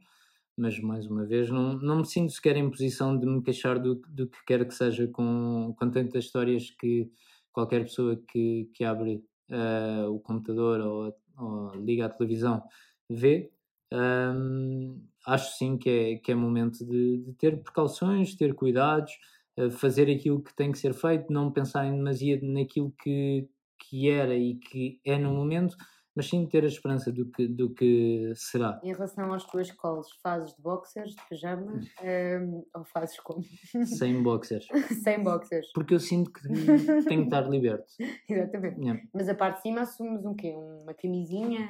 [0.59, 3.95] mas mais uma vez não, não me sinto sequer em posição de me queixar do,
[4.09, 7.11] do que quer que seja com, com tantas histórias que
[7.53, 12.63] qualquer pessoa que, que abre uh, o computador ou, ou, liga a televisão
[13.09, 13.51] vê.
[13.93, 19.13] Um, acho sim que é, que é momento de, de ter precauções, ter cuidados,
[19.59, 23.49] uh, fazer aquilo que tem que ser feito, não pensar em demasia naquilo que,
[23.79, 25.77] que era e que é no momento,
[26.15, 28.81] mas sim ter a esperança do que, do que será.
[28.83, 33.43] Em relação aos tuas calls, fazes de boxers, de pijama um, ou fazes como?
[33.85, 34.67] Sem boxers.
[35.03, 35.71] Sem boxers.
[35.73, 36.43] Porque eu sinto que
[37.09, 37.93] tenho que estar liberto.
[38.29, 38.81] Exatamente.
[38.81, 39.03] Yeah.
[39.13, 40.55] Mas a parte de cima assumes um quê?
[40.57, 41.69] Uma camisinha?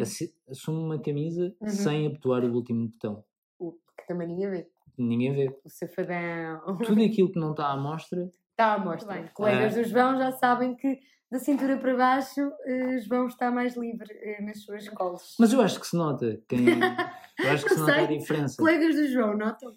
[0.48, 1.68] Assumo uma camisa uhum.
[1.68, 3.24] sem abotoar o último botão.
[3.58, 4.68] O que também ninguém vê.
[4.98, 5.60] Ninguém vê.
[5.64, 6.78] O safadão.
[6.84, 8.30] Tudo aquilo que não está à mostra.
[8.50, 9.14] Está à mostra.
[9.14, 9.82] Bem, colegas ah.
[9.82, 10.98] do João já sabem que
[11.30, 15.36] da cintura para baixo, uh, João está mais livre uh, nas suas colas.
[15.38, 16.40] Mas eu acho que se nota.
[16.48, 18.56] Quem, eu acho que se nota a diferença.
[18.58, 19.72] Colegas do João notam?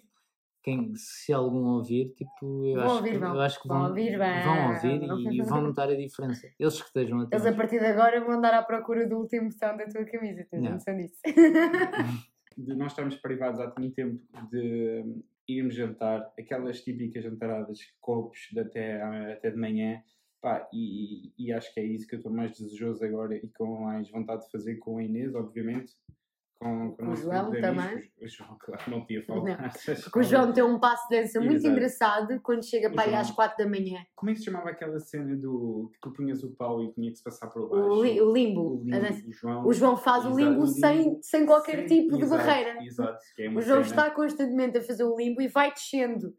[0.62, 3.34] Quem, se algum ouvir, tipo, eu, vão acho, ouvir, que, vão.
[3.34, 6.48] eu acho que vão, vão ouvir, vão ouvir e, e, vão notar a diferença.
[6.58, 7.44] Eles que estejam atentos.
[7.44, 10.46] Eles a partir de agora vão andar à procura do último botão da tua camisa,
[10.50, 11.20] tens noção disso?
[12.56, 15.04] de nós estarmos privados há tanto tempo de
[15.46, 19.02] irmos jantar, aquelas típicas jantaradas, copos de até,
[19.32, 20.02] até de manhã,
[20.44, 23.80] Pá, e, e, acho que é isso que eu estou mais desejoso agora e com
[23.80, 25.94] mais vontade de fazer com a Inês, obviamente.
[26.60, 28.10] Com, com, o João também.
[28.20, 29.72] O João, claro, não podia faltar.
[30.04, 31.72] Porque o João tem um passo de dança muito Exato.
[31.72, 34.04] engraçado quando chega para aí às 4 da manhã.
[34.14, 37.10] Como é que se chamava aquela cena do que tu punhas o pau e tinha
[37.10, 37.88] que se passar por baixo?
[37.88, 38.82] O, li, o limbo.
[38.82, 39.28] O, limbo.
[39.28, 40.34] O, João, o João faz Exato.
[40.34, 42.44] o limbo, sem, sem qualquer tipo de Exato.
[42.44, 42.84] barreira.
[42.84, 43.18] Exato.
[43.38, 44.02] É o João cena...
[44.02, 46.36] está constantemente a fazer o limbo e vai descendo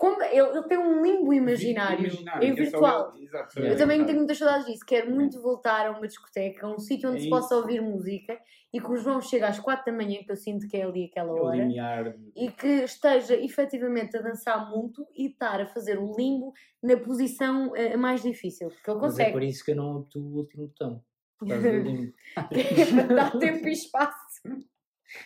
[0.00, 3.12] como ele, ele, tem um limbo imaginário, imaginário em é virtual.
[3.14, 4.82] Eu, exato, eu também tenho muitas saudades disso.
[4.86, 8.40] Quero muito voltar a uma discoteca, a um sítio onde é se possa ouvir música
[8.72, 11.04] e que o João chegue às 4 da manhã, que eu sinto que é ali
[11.04, 12.14] aquela hora, limiar.
[12.34, 17.68] e que esteja efetivamente a dançar muito e estar a fazer o limbo na posição
[17.68, 19.02] uh, mais difícil, que ele consegue.
[19.02, 21.04] Mas é por isso que eu não opto o último botão.
[21.38, 22.12] Por causa do limbo.
[22.34, 24.40] para dar tempo e espaço.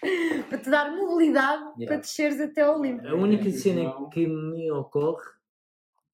[0.48, 1.86] para te dar mobilidade yeah.
[1.86, 3.06] para desceres até ao limpo.
[3.06, 5.24] A única cena que me ocorre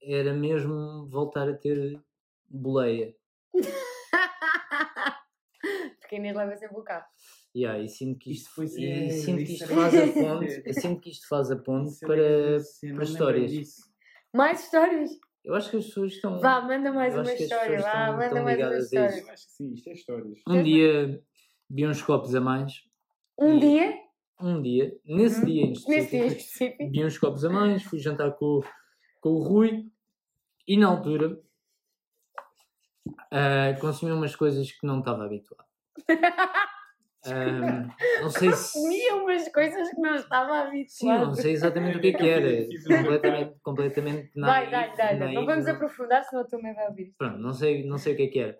[0.02, 2.00] era mesmo voltar a ter
[2.48, 3.14] boleia.
[6.00, 7.06] Porque a Inês leva sempre o carro.
[7.54, 11.00] Yeah, e sinto que isto, foi, e sinto que isto faz a ponte, eu sinto
[11.00, 12.58] que isto faz a ponte para,
[12.94, 13.66] para histórias.
[14.32, 15.10] Mais histórias?
[15.44, 16.38] Eu acho que as pessoas estão.
[16.38, 19.20] Vá, manda mais uma história, vá, manda mais uma história.
[19.20, 20.38] Eu acho que sim, isto é histórias.
[20.46, 21.20] Um dia
[21.68, 22.89] vi uns copos a mais
[23.40, 23.98] um e dia?
[24.40, 24.92] Um dia.
[25.04, 25.46] Nesse uhum.
[25.46, 25.90] dia em específico.
[25.90, 26.90] Nesse dia em específico.
[26.90, 28.60] Vi uns copos a mais, fui jantar com,
[29.20, 29.86] com o Rui
[30.66, 31.40] e na altura
[33.08, 35.68] uh, consumi umas coisas que não estava habituado.
[37.26, 37.88] Um,
[38.22, 38.80] não sei se.
[38.80, 40.88] Comia umas coisas que não estava habituado.
[40.88, 43.02] Sim, não sei exatamente o que é que era.
[43.02, 44.52] completamente, completamente nada.
[44.52, 45.34] Vai, vai, vai.
[45.34, 47.14] Não vamos aprofundar, senão a tua mãe vai ouvir.
[47.18, 48.58] Pronto, não sei, não sei o que é que era.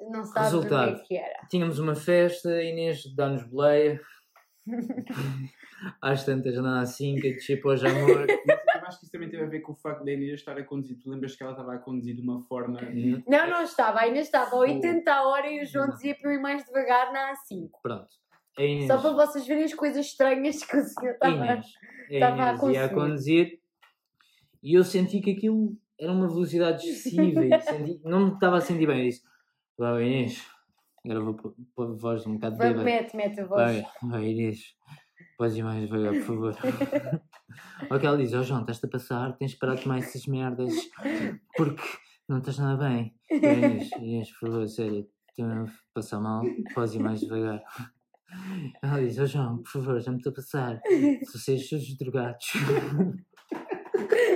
[0.00, 1.46] Não Resultado, o que é que era.
[1.48, 4.00] Tínhamos uma festa, Inês dá-nos boleia.
[6.00, 8.26] Às tantas na A5, a descer para o Jamor.
[8.28, 10.64] Eu acho que isso também teve a ver com o facto da Inês estar a
[10.64, 10.98] conduzir.
[10.98, 12.80] Tu lembras que ela estava a conduzir de uma forma.
[13.26, 14.00] Não, não estava.
[14.00, 16.64] A Inês estava a 80 a hora e o João dizia para eu ir mais
[16.64, 17.70] devagar na A5.
[17.82, 18.08] Pronto.
[18.58, 18.86] Inês...
[18.86, 21.66] Só para vocês verem as coisas estranhas que o senhor estava, Inês,
[22.10, 22.82] estava a, conduzir.
[22.82, 23.60] a conduzir.
[24.62, 27.44] E eu senti que aquilo era uma velocidade excessiva.
[27.44, 28.00] e senti...
[28.04, 29.00] Não me estava a sentir bem.
[29.00, 29.22] Eu disse:
[29.78, 30.46] Vai, Inês.
[31.04, 33.62] Agora vou pôr a voz um bocado de Mete, mete a voz.
[33.62, 34.74] Vai, vai, Inês.
[35.38, 36.56] Podes ir mais devagar, por favor.
[37.90, 39.98] Ou que ela diz, ó oh, João, estás a passar, tens de parar de tomar
[39.98, 40.74] essas merdas
[41.56, 41.82] porque
[42.28, 43.14] não estás nada bem.
[43.30, 46.42] Inês, Inês, por favor, sério, estou a passar mal,
[46.74, 47.62] podes ir mais devagar.
[48.82, 50.80] Ela diz, ó oh, João, por favor, já me estou a passar.
[50.86, 52.52] Se vocês são os drogados.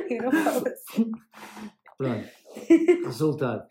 [0.09, 1.11] Eu não falo assim.
[1.97, 2.29] Pronto.
[3.05, 3.67] Resultado.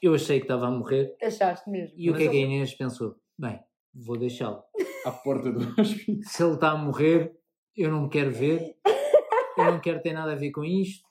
[0.00, 1.16] Eu achei que estava a morrer.
[1.22, 1.94] Achaste mesmo.
[1.98, 3.16] E o que é que a Inês pensou?
[3.36, 3.58] Bem,
[3.92, 4.62] vou deixá-lo.
[5.04, 6.22] À porta do hospital.
[6.22, 7.32] Se ele está a morrer,
[7.76, 8.76] eu não me quero ver.
[9.56, 11.04] Eu não quero ter nada a ver com isto.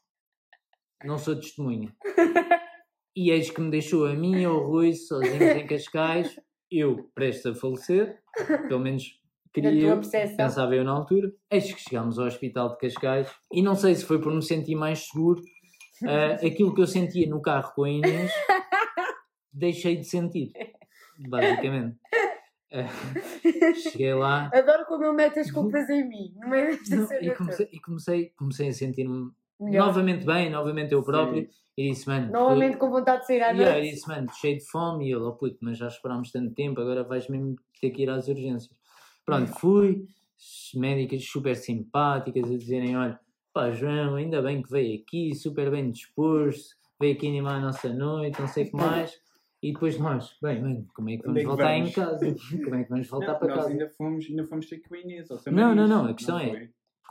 [1.04, 1.94] Não sou testemunha.
[3.16, 6.40] E eis que me deixou a mim e ao Rui sozinhos em Cascais.
[6.72, 8.20] Eu prestes a falecer.
[8.68, 9.20] Pelo menos
[9.54, 10.02] queria eu,
[10.38, 11.32] pensava eu na altura.
[11.52, 13.30] Eis que chegámos ao hospital de Cascais.
[13.52, 15.42] E não sei se foi por me sentir mais seguro.
[16.04, 18.32] Uh, aquilo que eu sentia no carro com a Inês
[19.58, 20.52] deixei de sentir,
[21.18, 21.98] basicamente.
[23.82, 24.50] Cheguei lá.
[24.54, 27.80] Adoro como ele mete as culpas em mim, no meio desta não, e comecei, e
[27.80, 31.44] comecei, comecei a sentir-me novamente bem, novamente eu próprio.
[31.44, 31.50] Sim.
[31.78, 32.32] E disse, mano.
[32.32, 32.80] Novamente tu...
[32.80, 33.88] com vontade de sair à noite.
[33.88, 35.08] E disse, mano, cheio de fome.
[35.08, 38.10] E ele, oh puto, mas já esperámos tanto tempo, agora vais mesmo ter que ir
[38.10, 38.76] às urgências.
[39.24, 40.08] Pronto, fui,
[40.76, 43.20] médicas super simpáticas a dizerem: olha,
[43.54, 47.94] pá, João, ainda bem que veio aqui, super bem disposto, veio aqui animar a nossa
[47.94, 49.27] noite, não sei o que mais.
[49.64, 51.90] E depois nós, bem, mano, como é que vamos é que voltar vamos?
[51.90, 52.36] em casa?
[52.64, 53.70] Como é que vamos voltar Não, para nós casa?
[53.70, 55.28] ainda fomos, ainda fomos ter com a Inês.
[55.28, 56.70] São Não, não, não, a questão é- foi?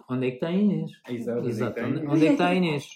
[0.08, 0.90] Onde é que está a Inês?
[1.08, 2.88] Exato, Exato, onde é que onde, é que está a Inês?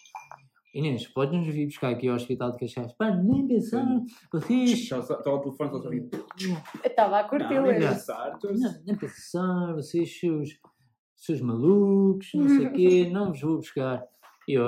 [0.73, 2.93] Inês, podes-nos vir buscar aqui ao Hospital de Cascais?
[2.93, 3.85] Pá, nem pensar,
[4.33, 4.71] vocês.
[4.83, 6.09] Estava ao telefone, sabia.
[6.85, 8.39] Eu estava a curtir Não, nem pensar.
[8.45, 10.61] Não, nem pensar, vocês, seus,
[11.17, 14.05] seus malucos, não sei o quê, não vos vou buscar.
[14.51, 14.67] E eu,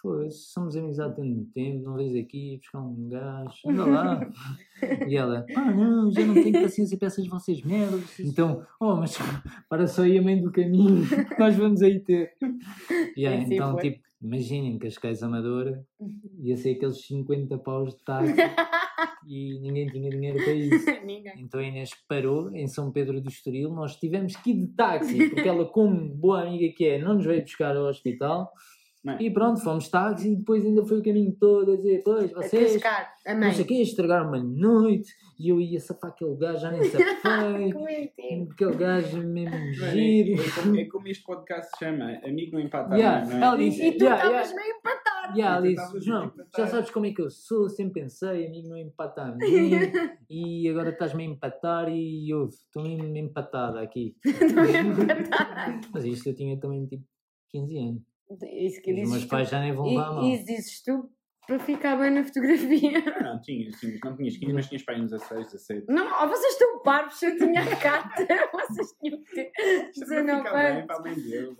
[0.00, 4.30] foda-se, somos amigos há tanto tempo, não vês aqui buscar um gajo, anda lá.
[5.08, 8.20] E ela, ah não, já não tenho paciência para essas vossas merdas.
[8.20, 9.18] Então, oh, mas
[9.68, 12.32] para só ir a meio do caminho, que nós vamos aí ter.
[13.16, 13.90] E aí, E assim então, foi.
[13.90, 15.84] tipo, imaginem Cascais Amadora,
[16.38, 18.34] ia ser aqueles 50 paus de táxi
[19.26, 20.90] e ninguém tinha dinheiro para isso.
[21.38, 25.28] Então a Inês parou em São Pedro do Estoril, nós tivemos que ir de táxi,
[25.28, 28.52] porque ela, como boa amiga que é, não nos veio buscar ao hospital.
[29.12, 29.22] É?
[29.22, 32.72] E pronto, fomos táxi e depois ainda foi o caminho todo a dizer, pois, vocês,
[32.82, 33.14] cascar.
[33.26, 36.70] A não sei o quê, estragaram uma noite e eu ia safar aquele gajo, já
[36.70, 37.08] nem safei.
[38.52, 40.42] Aquele gajo mesmo Mano, giro.
[40.42, 43.42] É, é como, é como este podcast se chama Amigo não empata Yeah, não é?
[43.42, 44.62] ela E, disse, e tu yeah, estavas yeah.
[44.62, 45.40] meio empatado.
[45.40, 48.46] Ela tu disse, João, a empatar." já sabes como é que eu sou, sempre pensei,
[48.46, 49.38] amigo não empata a mim,
[50.28, 54.16] e agora estás-me a empatar e eu estou mesmo empatada aqui.
[55.92, 57.04] Mas isto eu tinha também tipo
[57.50, 58.07] 15 anos.
[58.52, 59.28] Isso que Os meus dizes tu.
[59.30, 60.24] pais já nem vão mão.
[60.24, 61.10] E, e dizes tu
[61.48, 63.00] para ficar bem na fotografia.
[63.22, 65.86] Não, não, tinhas, tinhas, não tinhas 15, mas tinhas para aí uns 16, 17.
[65.88, 69.52] Não, oh, vocês estão parvos, eu tinha a carta, vocês tinham que ter
[69.90, 70.86] Isto não 19 fica bem, anos.
[70.86, 71.56] para além dele.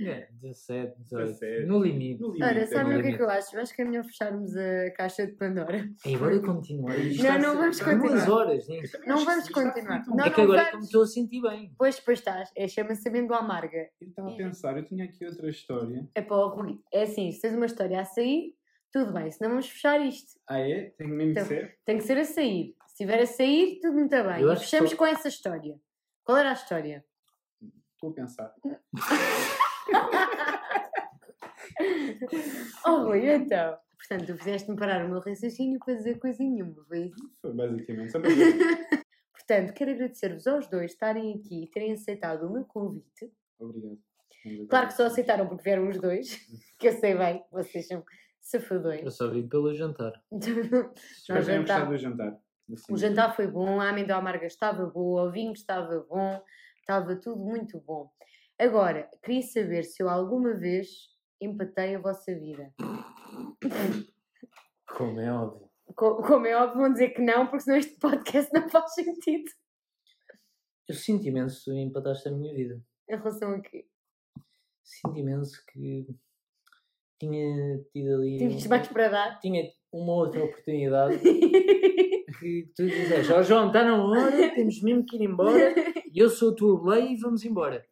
[0.00, 1.26] É, 17, 18.
[1.26, 1.66] 17.
[1.66, 2.20] No limite.
[2.20, 3.56] No limite, Ora, é sabem no o que é que eu acho?
[3.56, 5.88] Eu acho que é melhor fecharmos a caixa de Pandora.
[6.04, 7.22] E agora continuar isto.
[7.22, 8.08] Não, não vamos continuar.
[8.08, 10.04] Duas horas, também Não vamos continuar.
[10.08, 10.86] Não, É que agora é vamos.
[10.86, 11.72] estou a sentir bem.
[11.78, 12.50] Pois, depois estás.
[12.56, 13.88] É, chama-se amêndoa amarga.
[14.00, 16.08] Eu estava a pensar, eu tinha aqui outra história.
[16.14, 16.78] É para o Rui.
[16.92, 18.54] É assim, se tens uma história a sair,
[18.92, 19.30] tudo bem.
[19.30, 20.38] Senão vamos fechar isto.
[20.48, 20.90] Ah, é?
[20.96, 21.44] Tenho mesmo Então.
[21.46, 21.78] ser?
[21.84, 22.74] Tem que ser a sair.
[22.86, 24.42] Se estiver a sair, tudo muito bem.
[24.42, 25.78] Eu E que fechamos com essa história.
[26.24, 27.04] Qual era a história?
[27.94, 28.54] Estou a pensar.
[32.86, 33.76] Oh, Rui, então.
[33.96, 37.30] Portanto, tu fizeste-me parar o meu raciocínio para dizer coisa nenhuma, foi isso?
[37.42, 38.12] Foi basicamente.
[38.18, 38.18] Ver.
[39.32, 43.32] Portanto, quero agradecer-vos aos dois estarem aqui e terem aceitado o meu convite.
[43.58, 43.98] Obrigado.
[44.68, 46.36] Claro que só aceitaram porque vieram os dois,
[46.78, 48.04] que eu sei bem, vocês são
[48.40, 49.14] Eu safadões.
[49.14, 50.12] só vim pelo jantar.
[50.30, 52.38] Nós jantar- gostado do jantar.
[52.72, 56.42] Assim, O jantar foi bom, a amêndoa amarga estava boa, o vinho estava bom,
[56.80, 58.10] estava tudo muito bom.
[58.58, 60.88] Agora, queria saber se eu alguma vez
[61.40, 62.72] empatei a vossa vida.
[64.86, 65.68] Como é óbvio.
[65.94, 69.50] Co- Como é óbvio, vão dizer que não, porque senão este podcast não faz sentido.
[70.88, 72.80] Eu sinto imenso que tu empataste a minha vida.
[73.08, 73.86] Em relação a quê?
[74.82, 76.06] Sinto imenso que
[77.18, 78.38] tinha tido ali.
[78.38, 79.38] Tínhamos mais para dar?
[79.40, 79.62] Tinha
[79.92, 81.18] uma outra oportunidade
[82.38, 85.74] que tu dizes, ó João, está na hora, temos mesmo que ir embora,
[86.12, 87.84] e eu sou a tua boleia e vamos embora.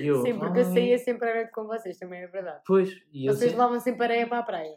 [0.00, 2.60] E eu, Sim, porque eu "Ah, saía sempre à noite com vocês, também é verdade.
[2.66, 4.76] Pois, e eu Vocês sempre, levavam sempre areia para a praia.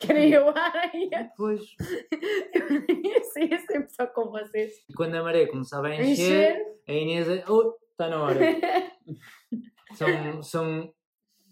[0.00, 1.30] Querem eu a areia?
[1.36, 1.60] pois,
[2.52, 4.72] Eu saía sempre só com vocês.
[4.88, 6.10] e quando a maré começava a encher,
[6.56, 6.66] Encher.
[6.88, 8.38] a Inês, oh, está na hora.
[9.94, 10.94] São, são,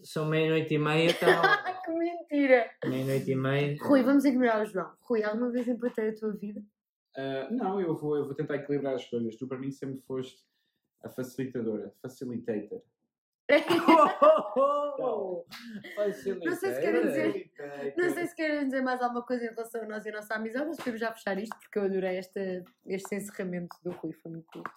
[0.06, 1.80] são meia-noite e meia, está hora.
[1.84, 2.70] que mentira!
[2.84, 3.76] Meia-noite e meia.
[3.80, 4.92] Rui, vamos ignorar o João.
[5.00, 6.62] Rui, alguma vez empatei a tua vida?
[7.16, 9.36] Ah, não, eu vou, eu vou tentar equilibrar as coisas.
[9.36, 10.44] Tu, para mim, sempre foste
[11.02, 11.92] a facilitadora.
[12.00, 12.82] Facilitator.
[14.98, 15.44] Oh,
[16.44, 17.52] Não sei se querem dizer-.
[17.96, 20.34] Não sei se querem dizer mais alguma coisa em relação a nós e a nossa
[20.34, 24.32] amizade, mas podemos já fechar isto porque eu adorei este, este encerramento do Rui, foi
[24.32, 24.70] muito bonito.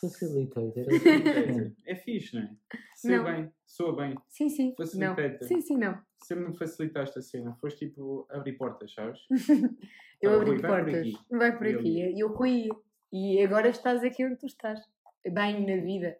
[0.00, 0.84] Facilitator.
[0.90, 1.72] Facilitator.
[1.86, 2.56] É fixe, não é?
[2.96, 3.24] Sei Não.
[3.24, 4.14] bem, soa bem.
[4.28, 4.68] Sim, sim.
[4.68, 4.76] Não.
[4.76, 5.48] Facilitator.
[5.48, 5.98] Sim, sim, não.
[6.22, 7.54] Sempre me facilitaste a cena.
[7.60, 9.20] Foste tipo abrir portas, sabes?
[10.22, 11.00] Eu Tá, abri Rui, vai por portas.
[11.00, 11.18] aqui.
[11.30, 11.88] Vai por E aqui.
[12.14, 12.68] E eu Rui.
[13.12, 14.78] E agora estás aqui onde tu estás.
[15.26, 16.16] Bem na vida.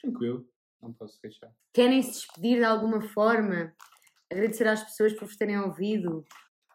[0.00, 0.46] Tranquilo.
[0.82, 1.52] Não posso queixar.
[1.74, 3.74] Querem se despedir de alguma forma?
[4.30, 6.24] Agradecer às pessoas por vos terem ouvido.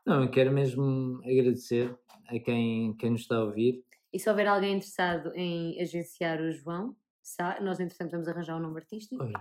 [0.05, 1.93] Não, eu quero mesmo agradecer
[2.27, 3.83] a quem, quem nos está a ouvir.
[4.17, 8.59] E se houver alguém interessado em agenciar o João, sa- nós entretanto vamos arranjar um
[8.59, 9.23] nome artístico.
[9.23, 9.39] Olha,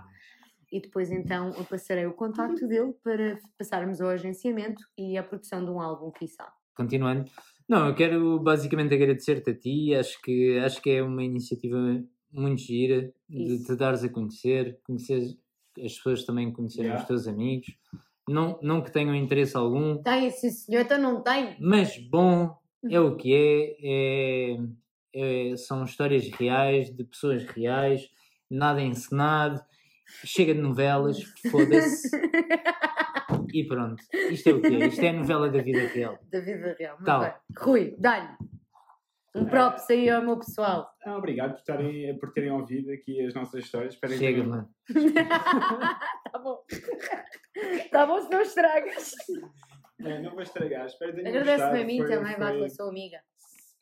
[0.71, 5.65] E depois então eu passarei o contacto dele para passarmos ao agenciamento e à produção
[5.65, 6.47] de um álbum, quiçá.
[6.75, 7.27] continuando.
[7.67, 9.95] Não, eu quero basicamente agradecer-te a ti.
[9.95, 11.75] Acho que, acho que é uma iniciativa
[12.31, 13.65] muito gira de Isso.
[13.65, 15.35] te dares a conhecer, conhecer
[15.83, 17.01] as pessoas também conhecerem Yeah.
[17.01, 17.75] os teus amigos.
[18.29, 21.57] Não, não que tenham interesse algum, Tem, sim senhor, então não tem.
[21.59, 22.55] mas bom,
[22.89, 23.77] é o que é.
[23.83, 28.07] É, é- são histórias reais, de pessoas reais,
[28.49, 29.59] nada encenado,
[30.23, 31.21] chega de novelas,
[31.51, 32.09] foda-se.
[33.53, 34.67] E pronto, isto é o quê?
[34.85, 36.19] Isto é a novela da vida real.
[36.31, 36.95] Da vida real.
[36.95, 37.21] Muito Tal.
[37.21, 37.33] bem.
[37.57, 38.29] Rui, dá-lhe.
[39.35, 40.89] Um props aí ao meu pessoal.
[41.05, 43.93] Ah, obrigado por, estarem, por terem ouvido aqui as nossas histórias.
[43.93, 44.69] Espero que Chega, tenham- mano.
[46.31, 46.57] tá bom.
[47.91, 49.11] Tá bom se não estragas.
[49.99, 50.85] É, não vou estragar.
[50.85, 51.83] Espero que tenham Agradece-me gostado.
[51.83, 53.17] a mim Foi- também, vá foi com a sua amiga.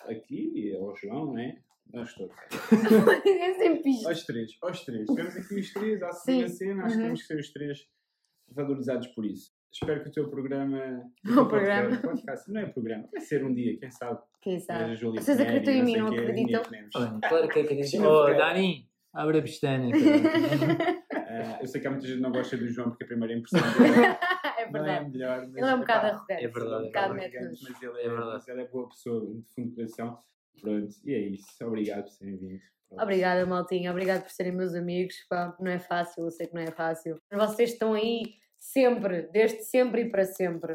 [0.08, 1.58] Aqui, ao João, não é?
[1.94, 2.36] Nós todos.
[3.26, 4.08] É sempre isto.
[4.08, 5.06] Aos três, aos três.
[5.06, 7.06] Temos aqui os três, à segunda cena, acho que Uhum.
[7.06, 7.88] temos que ser os três
[8.50, 9.52] valorizados por isso.
[9.72, 10.80] Espero que o teu programa.
[11.42, 11.98] O programa.
[11.98, 14.20] Podcast, não é programa, vai ser um dia, quem sabe?
[14.42, 14.96] Quem sabe?
[14.96, 16.62] Júlia Vocês acreditam em mim, não acreditam?
[17.28, 17.68] Claro que acredito.
[17.78, 18.26] Cristina Oh.
[18.26, 19.90] Dani, abre a pestana.
[19.92, 21.06] cara.
[21.28, 23.34] Ah, eu sei que há muita gente que não gosta do João porque a primeira
[23.34, 23.94] impressão dele
[24.76, 25.12] é não é verdade.
[25.12, 25.38] melhor.
[25.48, 26.44] Mas, Ele é um bocado arrogante.
[26.44, 28.28] É verdade, ele é um Um bocado bocado arrogante, mas ele É é, verdade.
[28.34, 30.20] mas ele é boa pessoa, de fundo de coração.
[30.62, 31.46] Pronto, e é isso.
[31.66, 32.62] Obrigado por terem vindo.
[32.92, 33.92] Obrigada, Maltinha.
[33.92, 35.16] Obrigada por serem meus amigos.
[35.30, 37.18] Pá, não é fácil, eu sei que não é fácil.
[37.32, 38.22] Mas vocês estão aí
[38.58, 40.74] sempre, desde sempre e para sempre.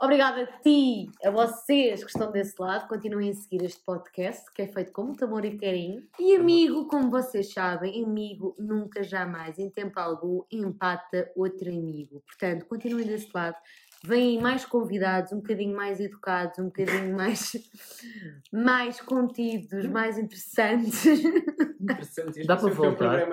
[0.00, 2.86] Obrigada a ti, a vocês que estão desse lado.
[2.86, 6.06] Continuem a seguir este podcast, que é feito com muito amor e carinho.
[6.20, 12.22] E amigo, como vocês sabem, amigo nunca, jamais, em tempo algum, empata outro amigo.
[12.24, 13.56] Portanto, continuem desse lado.
[14.04, 17.52] Vêm mais convidados, um bocadinho mais educados, um bocadinho mais,
[18.52, 21.04] mais contidos, mais interessantes.
[21.80, 22.38] Interessante.
[22.38, 23.26] Este Dá para o teu voltar?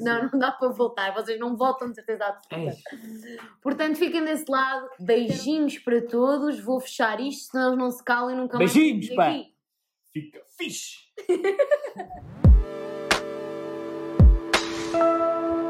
[0.00, 2.76] Não, não dá para voltar, vocês não voltam de certeza absoluta.
[3.26, 4.88] Ei, Portanto, fiquem desse lado.
[5.00, 6.60] Beijinhos para todos.
[6.60, 8.72] Vou fechar isto, senão eles não se calem nunca mais.
[8.72, 9.32] Beijinhos, pá.
[10.12, 10.98] Fica fixe.